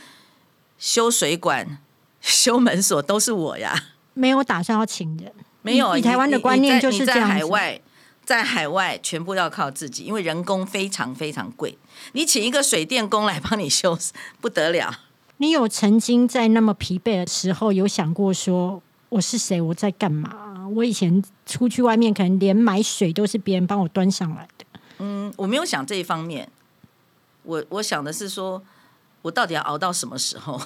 [0.78, 1.78] 修水管、
[2.22, 3.88] 修门锁都是我呀。
[4.14, 5.32] 没有打算要请人，
[5.62, 7.28] 没有，以台湾的观念就是这样。
[7.28, 7.80] 海外，
[8.24, 11.76] 在海外全部要靠自己，因为人工非常非常贵。
[12.12, 13.98] 你请一个水电工来帮你修，
[14.40, 14.92] 不得了。
[15.38, 19.60] 你有曾经在那么疲惫的时候，有想过说我是谁？
[19.60, 20.68] 我在干嘛？
[20.74, 24.64] 我以前出去外面，可能连买水都是别人帮我端上来的。
[24.98, 26.48] 嗯，我没有想这一方面。
[27.42, 28.62] 我我想的是说，
[29.22, 30.60] 我到底要熬到什么时候？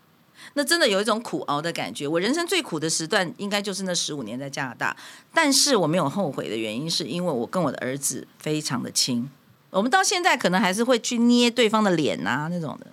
[0.54, 2.08] 那真的有一种苦熬的感觉。
[2.08, 4.96] 我人生最苦的时段，应该就是那十五年在加拿大。
[5.32, 9.28] 但是我没有后悔的原因，是因为我跟我的儿子非常的亲。
[9.74, 12.86] 我们到现在可能还是会去捏对方的脸啊，那种的。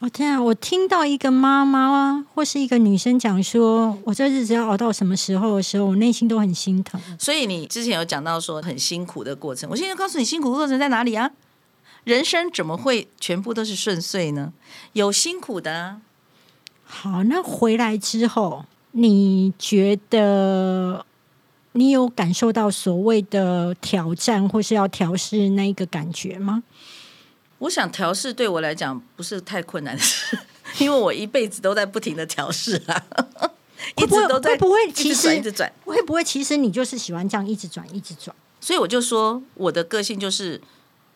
[0.00, 0.42] 我天啊！
[0.42, 7.00] 我听到一个妈妈或是一个女生讲说，我这日子要熬到什么时候的时候，我内心都很心疼。
[7.18, 11.30] 所以你之前有讲到说很辛苦的过程，我现在告诉你辛苦的过程在哪里啊？
[12.02, 14.52] 人生怎么会全部都是顺遂呢？
[14.92, 16.00] 有辛苦的。
[16.84, 21.06] 好，那回来之后，你觉得
[21.76, 26.62] 你有感受到所谓的挑战，或是要调试那一个感觉吗？
[27.58, 30.38] 我想调试对我来讲不是太困难的事，
[30.78, 33.04] 因为我一辈子都在不停的调试啊，
[33.96, 38.34] 一直都在不会其实一直转，会不会其实你就是喜欢这样一直转一直转？
[38.60, 40.60] 所以我就说我的个性就是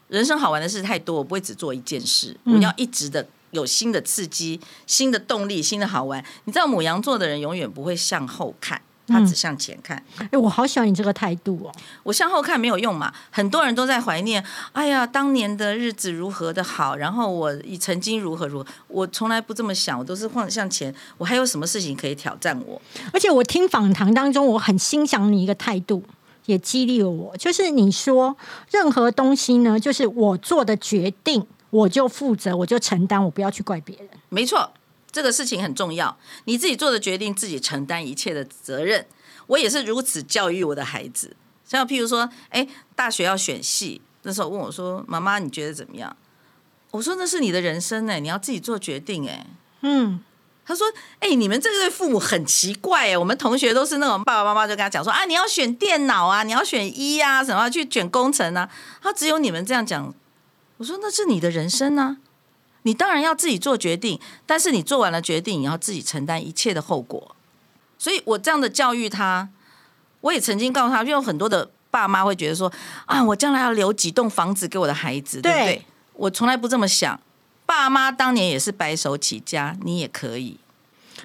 [0.09, 3.26] 人生好玩的事太多，我不会只做一件事，我要一直的。
[3.50, 6.22] 有新的刺激、新的动力、新的好玩。
[6.44, 8.78] 你知道，母羊座的人永远不会向后看，
[9.09, 10.00] 他只向前看。
[10.30, 11.72] 哎，我好喜欢你这个态度哦！
[12.02, 13.12] 我向后看没有用嘛？
[13.30, 18.66] 很多人都在怀念，哎呀，当年的日子如何的好，然后我曾经如何如何。
[18.88, 20.94] 我从来不这么想，我都是放向前。
[21.16, 22.80] 我还有什么事情可以挑战我？
[23.12, 26.02] 而且我听访谈当中，我很欣赏你一个态度，
[26.46, 27.36] 也激励了我。
[27.36, 28.36] 就是你说，
[28.70, 31.46] 任何东西呢，就是我做的决定。
[31.70, 34.09] 我就负责，我就承担，我不要去怪别人。
[34.30, 34.72] 没错，
[35.11, 36.16] 这个事情很重要。
[36.44, 39.06] 你自己做的决定，自己承担一切的责任。
[39.46, 41.34] 我也是如此教育我的孩子。
[41.64, 46.14] 像譬如说，哎，大学要选系，那时候问我说：“妈妈，你觉得怎么样？”
[46.92, 49.46] 我说：“那是你的人生哎，你要自己做决定哎。”
[49.82, 50.20] 嗯，
[50.64, 50.86] 他说
[51.20, 58.68] ：“哎，你们这对父母很奇怪哎，我们同学都是那种爸爸妈妈就跟他讲说啊，你要选电脑啊，你要选医啊，什么去卷工程啊，
[59.02, 60.14] 他只有你们这样讲。”
[60.78, 62.18] 我说那是你的人生呢，
[62.82, 67.34] 你当然要自己做决定，但是你做完了决定，你要自己承担一切的后果。
[67.98, 69.48] 所以我这样的教育他，
[70.20, 72.72] 我也曾经告诉他，因为很多的爸妈会觉得说
[73.06, 75.84] 啊，我将来要留几栋房子给我的孩子，对不对？
[76.14, 77.20] 我从来不这么想，
[77.66, 80.58] 爸妈当年也是白手起家，你也可以。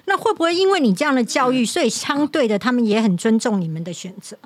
[0.06, 4.36] 那会不会因为你这样的教育，所以相对的，他们也很尊重你们的选择？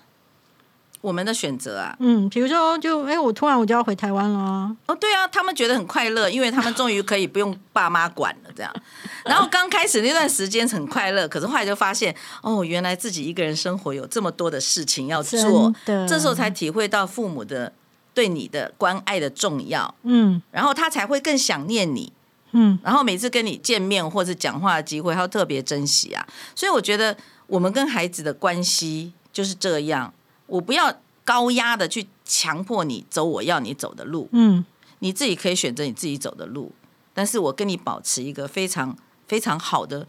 [1.09, 4.77] 我们的选择啊，嗯，比如说，就哎，我突然我就要回台湾了。
[4.87, 8.71] 哦，对啊，他们觉得很快乐，因为他们终于可以不用爸妈管了，这样。
[9.25, 17.73] 然后刚开始那段时间很快乐，可是后来就发现，哦，原来自己一个人生活有这么多的事情要做，这时候才体会到父母的
[18.13, 19.95] 对你的关爱的重要。
[20.03, 22.13] 嗯，然后他才会更想念你。
[22.53, 26.27] 嗯，然后每次跟你见面或者讲话的机会，他特别珍惜啊。
[26.55, 30.13] 所以我觉得我们跟孩子的关系就是这样。
[30.49, 34.65] 我不要高压的去强迫你走我要你走的路，嗯，
[34.99, 36.73] 你自己可以选择你自己走的路，
[37.15, 38.97] 但是我跟你保持一个非常
[39.27, 40.07] 非常好的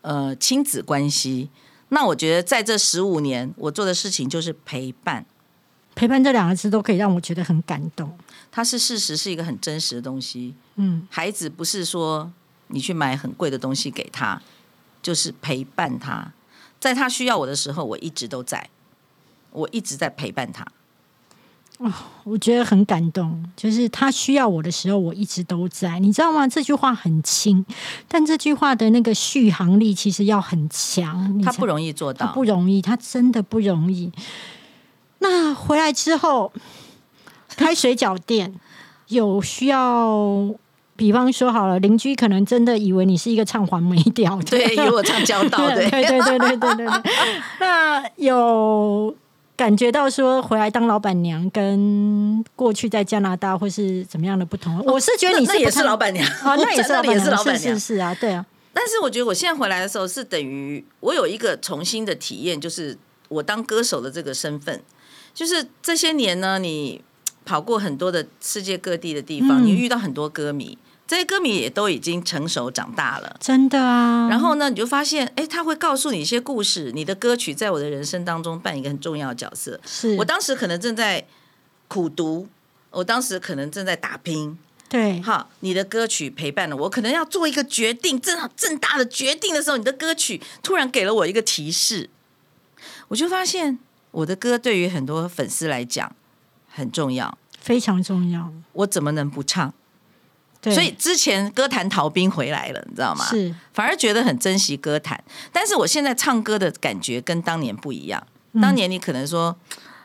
[0.00, 1.50] 呃亲子关系。
[1.88, 5.26] 那我觉得在这十五年，我做的事情就是陪伴，
[5.96, 8.16] 陪伴这两个字都可以让我觉得很感动。
[8.52, 10.54] 它是事实，是一个很真实的东西。
[10.76, 12.32] 嗯，孩子不是说
[12.68, 14.40] 你去买很贵的东西给他，
[15.02, 16.32] 就是陪伴他，
[16.78, 18.70] 在他需要我的时候，我一直都在。
[19.52, 20.64] 我一直在陪伴他，
[21.78, 21.92] 哦，
[22.24, 23.42] 我觉得很感动。
[23.56, 25.98] 就是他需要我的时候，我一直都在。
[25.98, 26.46] 你知道吗？
[26.46, 27.64] 这句话很轻，
[28.06, 31.40] 但这句话的那个续航力其实要很强。
[31.42, 34.12] 他不容易做到，不容易，他真的不容易。
[35.18, 36.52] 那回来之后
[37.56, 38.54] 开水饺店，
[39.08, 40.54] 有需要，
[40.96, 46.86] 比方说好了，邻居可能真的以为你是一个唱黄梅调，对，以为我唱交道， 对，对，对，对，对，对，对。
[47.58, 49.14] 那有。
[49.60, 58.46] 感觉到说回来当老板娘跟过去在加拿大或是怎么样的不同，我是觉得你是也是老板娘啊，那也是也是老板娘，是是啊，对啊。
[58.72, 62.96] 但是我觉得我现在回来的时候是等于我有一个重新的体验，就是
[63.28, 64.80] 我当歌手的这个身份，
[65.34, 67.02] 就是这些年呢，你
[67.44, 70.78] 跑过很多的世界各地的地方，你遇到很多歌迷。
[71.10, 74.28] 这些歌迷也都已经成熟长大了，真的啊。
[74.30, 76.92] 然后呢，你就发现，哎，他会告诉你一些故事。
[76.92, 79.80] 你的歌曲在我的人生当中扮演一个很重要的角色。
[79.84, 81.26] 是我当时可能正在
[81.88, 82.46] 苦读，
[82.92, 84.56] 我当时可能正在打拼，
[84.88, 92.08] 对，好，你的歌曲陪伴了我，可能要做一个决定，正正大的决定的时候，你的歌曲突然给了我一个提示，
[93.08, 93.80] 我就发现
[94.12, 96.14] 我的歌对于很多粉丝来讲
[96.68, 98.52] 很重要，非常重要。
[98.74, 99.74] 我怎么能不唱？
[100.60, 103.24] 对，所以之前歌坛逃兵回来了，你知道吗？
[103.26, 108.24] 是反而觉得很珍惜歌坛，但是我现在唱歌的感觉跟当年不一样。
[108.52, 109.56] 嗯当年你可能说，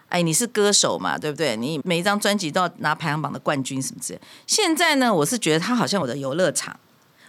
[0.08, 1.58] 哎，你是歌手嘛，对不对？
[1.58, 4.22] 你每一张专辑都要拿排行榜的冠军什么之类。
[4.45, 6.80] 现在呢，我是觉得它好像我的游乐场，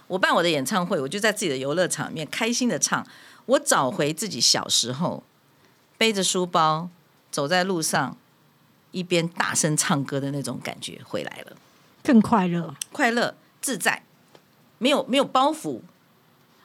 [0.05, 3.03] 我办我的演唱会，我就在自己的游乐场里面开心的唱，
[3.47, 5.23] 我找回自己小时候
[5.97, 6.87] 背着书包
[7.31, 8.15] 走在路上，
[8.91, 11.57] 一边大声唱歌的那种感觉回来了。
[12.07, 12.73] 更快乐。
[12.93, 14.03] 快乐自在，
[14.77, 15.81] 没有没有包袱。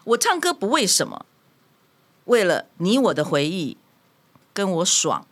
[0.05, 1.27] 我唱歌不为什么，
[2.27, 3.77] 为了你我的回忆，
[4.55, 5.27] 跟我爽。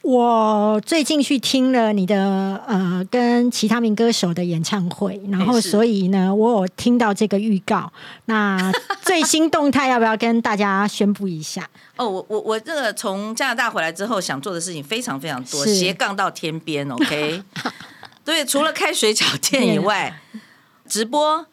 [0.00, 7.92] 我最近去听了你的呃跟其他名歌手的演唱会，然后所以呢，我有听到这个预告。
[8.24, 8.72] 那
[9.04, 11.68] 最新动态要不要跟大家宣布一下？
[11.96, 17.42] 哦，我我我这个从加拿大回来之后，想做的事情非常非常多，斜杠到天边，OK。
[18.24, 20.20] 对，除了开水饺店以外，
[20.88, 21.46] 直播，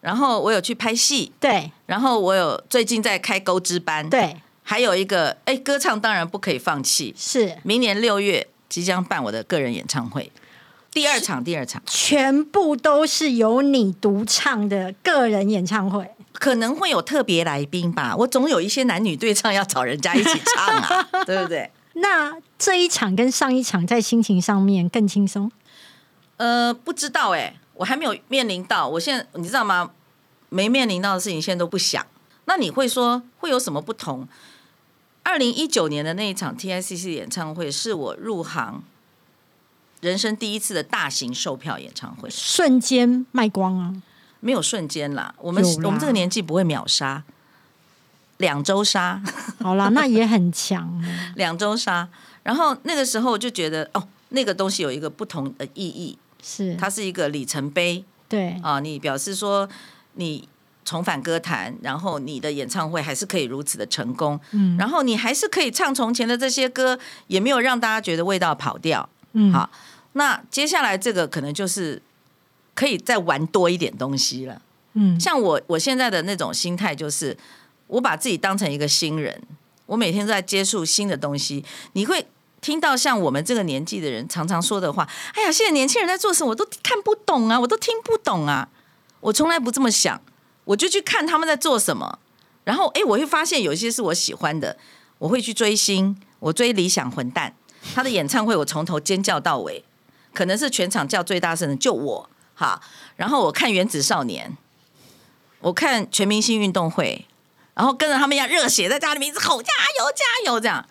[0.00, 1.70] 然后我有去拍戏，对。
[1.86, 7.56] 然后我有最近在开钩织班，，对，还有一个哎，歌唱当然不可以放弃，是。
[7.62, 10.32] 明年六月即将办我的个人演唱会，
[10.90, 11.80] 第二场，第二场。
[11.86, 16.10] 全部都是由你独唱的个人演唱会。
[16.32, 21.70] 可能会有特别来宾吧，我总有一些男女对唱要找人家一起唱啊， 对不对？
[21.94, 25.50] 那这一场跟上一场在心情上面更轻松，
[26.36, 29.90] 呃，不知道哎、我还没有面临到，我现在你知道吗？
[30.48, 32.04] 没面临到的事情，现在都不想。
[32.44, 34.28] 那你会说会有什么不同？
[35.24, 38.84] 二零一九年的那一场 TICC 演唱会，是我入行
[40.00, 43.94] 人生第一次的大型售票演唱会，瞬间卖光啊！
[44.38, 45.34] 没有瞬间啦。
[45.38, 47.24] 我们我们这个年纪不会秒杀，
[48.36, 49.20] 两周杀，
[49.60, 51.32] 好啦，那也很强啊。
[51.34, 52.08] 两周杀。
[52.44, 56.16] 然后那个时候我就觉得，哦，那个东西有一个不同的意义，
[56.46, 58.04] 是，它是一个里程碑。
[58.28, 59.68] 对，啊，你表示说
[60.14, 60.48] 你
[60.84, 69.08] 重返歌坛，然后你的演唱会还是可以如此的成功，嗯然后你还是可以唱从前的这些歌，也没有让大家觉得味道跑掉。
[69.32, 69.68] 嗯，好，
[70.12, 72.00] 那接下来这个可能就是
[72.74, 74.62] 可以再玩多一点东西了。
[74.94, 77.36] 嗯，像我我现在的那种心态就是，
[77.88, 79.42] 我把自己当成一个新人，
[79.86, 81.64] 我每天都在接触新的东西。
[81.92, 82.26] 你会
[82.66, 88.68] 听到像我们这个年纪的人常常说的话：“哎呀，现在年轻人在做什么，我都看不懂啊，我都听不懂啊。”
[89.22, 90.20] 我从来不这么想，
[90.64, 92.18] 我就去看他们在做什么，
[92.64, 94.76] 然后哎，我会发现有一些是我喜欢的，
[95.18, 97.54] 我会去追星，我追理想混蛋，
[97.94, 99.84] 他的演唱会我从头尖叫到尾，
[100.34, 102.80] 可能是全场叫最大声的就我哈，
[103.14, 104.56] 然后我看原子少年。
[105.60, 107.26] 我看全明星运动会，
[107.74, 110.84] 然后跟着他们一样热血，在家里面一直吼加油加油这样。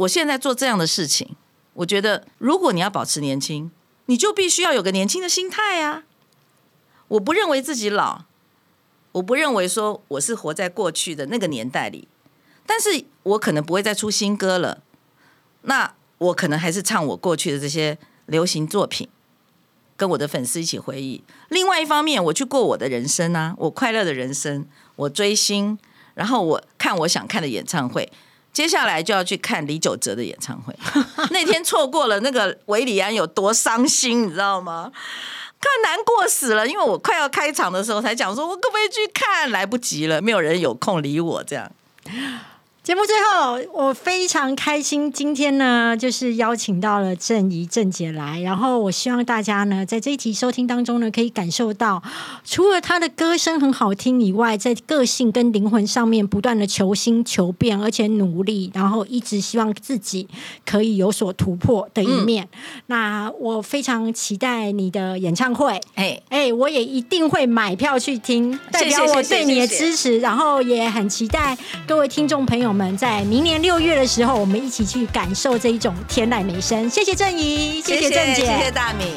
[0.00, 1.36] 我现在做这样的事情，
[1.74, 3.70] 我觉得如果你要保持年轻，
[4.06, 6.04] 你就必须要有个年轻的心态啊。
[7.08, 8.22] 我不认为自己老，
[9.12, 12.08] 我不认为说我是活在过去的那个年代里，
[12.64, 14.82] 但是我可能不会再出新歌了。
[15.62, 19.08] 那我可能还是唱我过去的这些流行作品。
[19.98, 21.22] 跟我的粉丝一起回忆。
[21.50, 25.78] 另外一方面，我去过我的人生啊，我快乐的人生，我追星，
[26.14, 28.10] 然后我看我想看的演唱会。
[28.52, 30.74] 接下来就要去看李玖哲的演唱会。
[31.30, 34.90] 那天错过了那个韦礼安有多伤心，你知道吗？
[35.60, 39.50] 看难过死了，因为我快要开场的时候才讲说，我可不可以去看？
[39.50, 41.70] 来不及了，没有人有空理我，这样。
[42.90, 52.02] 节目最后，我非常开心，今天呢，就是邀请到了郑怡郑姐来，然后我希望大家呢，在这一集收听当中呢，可以感受到，
[52.44, 60.26] 除了她的歌声很好听以外，在个性跟灵魂上面不断的求新求变，而且努力，然后一直希望自己
[60.66, 62.48] 可以有所突破的一面。
[62.86, 76.88] 那我非常期待你的演唱会，哎，哎、我也一定会买票去听，代表我对你的支持，然后也很期待各位听众朋友们在明年六月的时候，我们一起去感受这一种天籁美声。
[76.88, 79.14] 谢谢郑怡，谢郑姐，谢谢大米。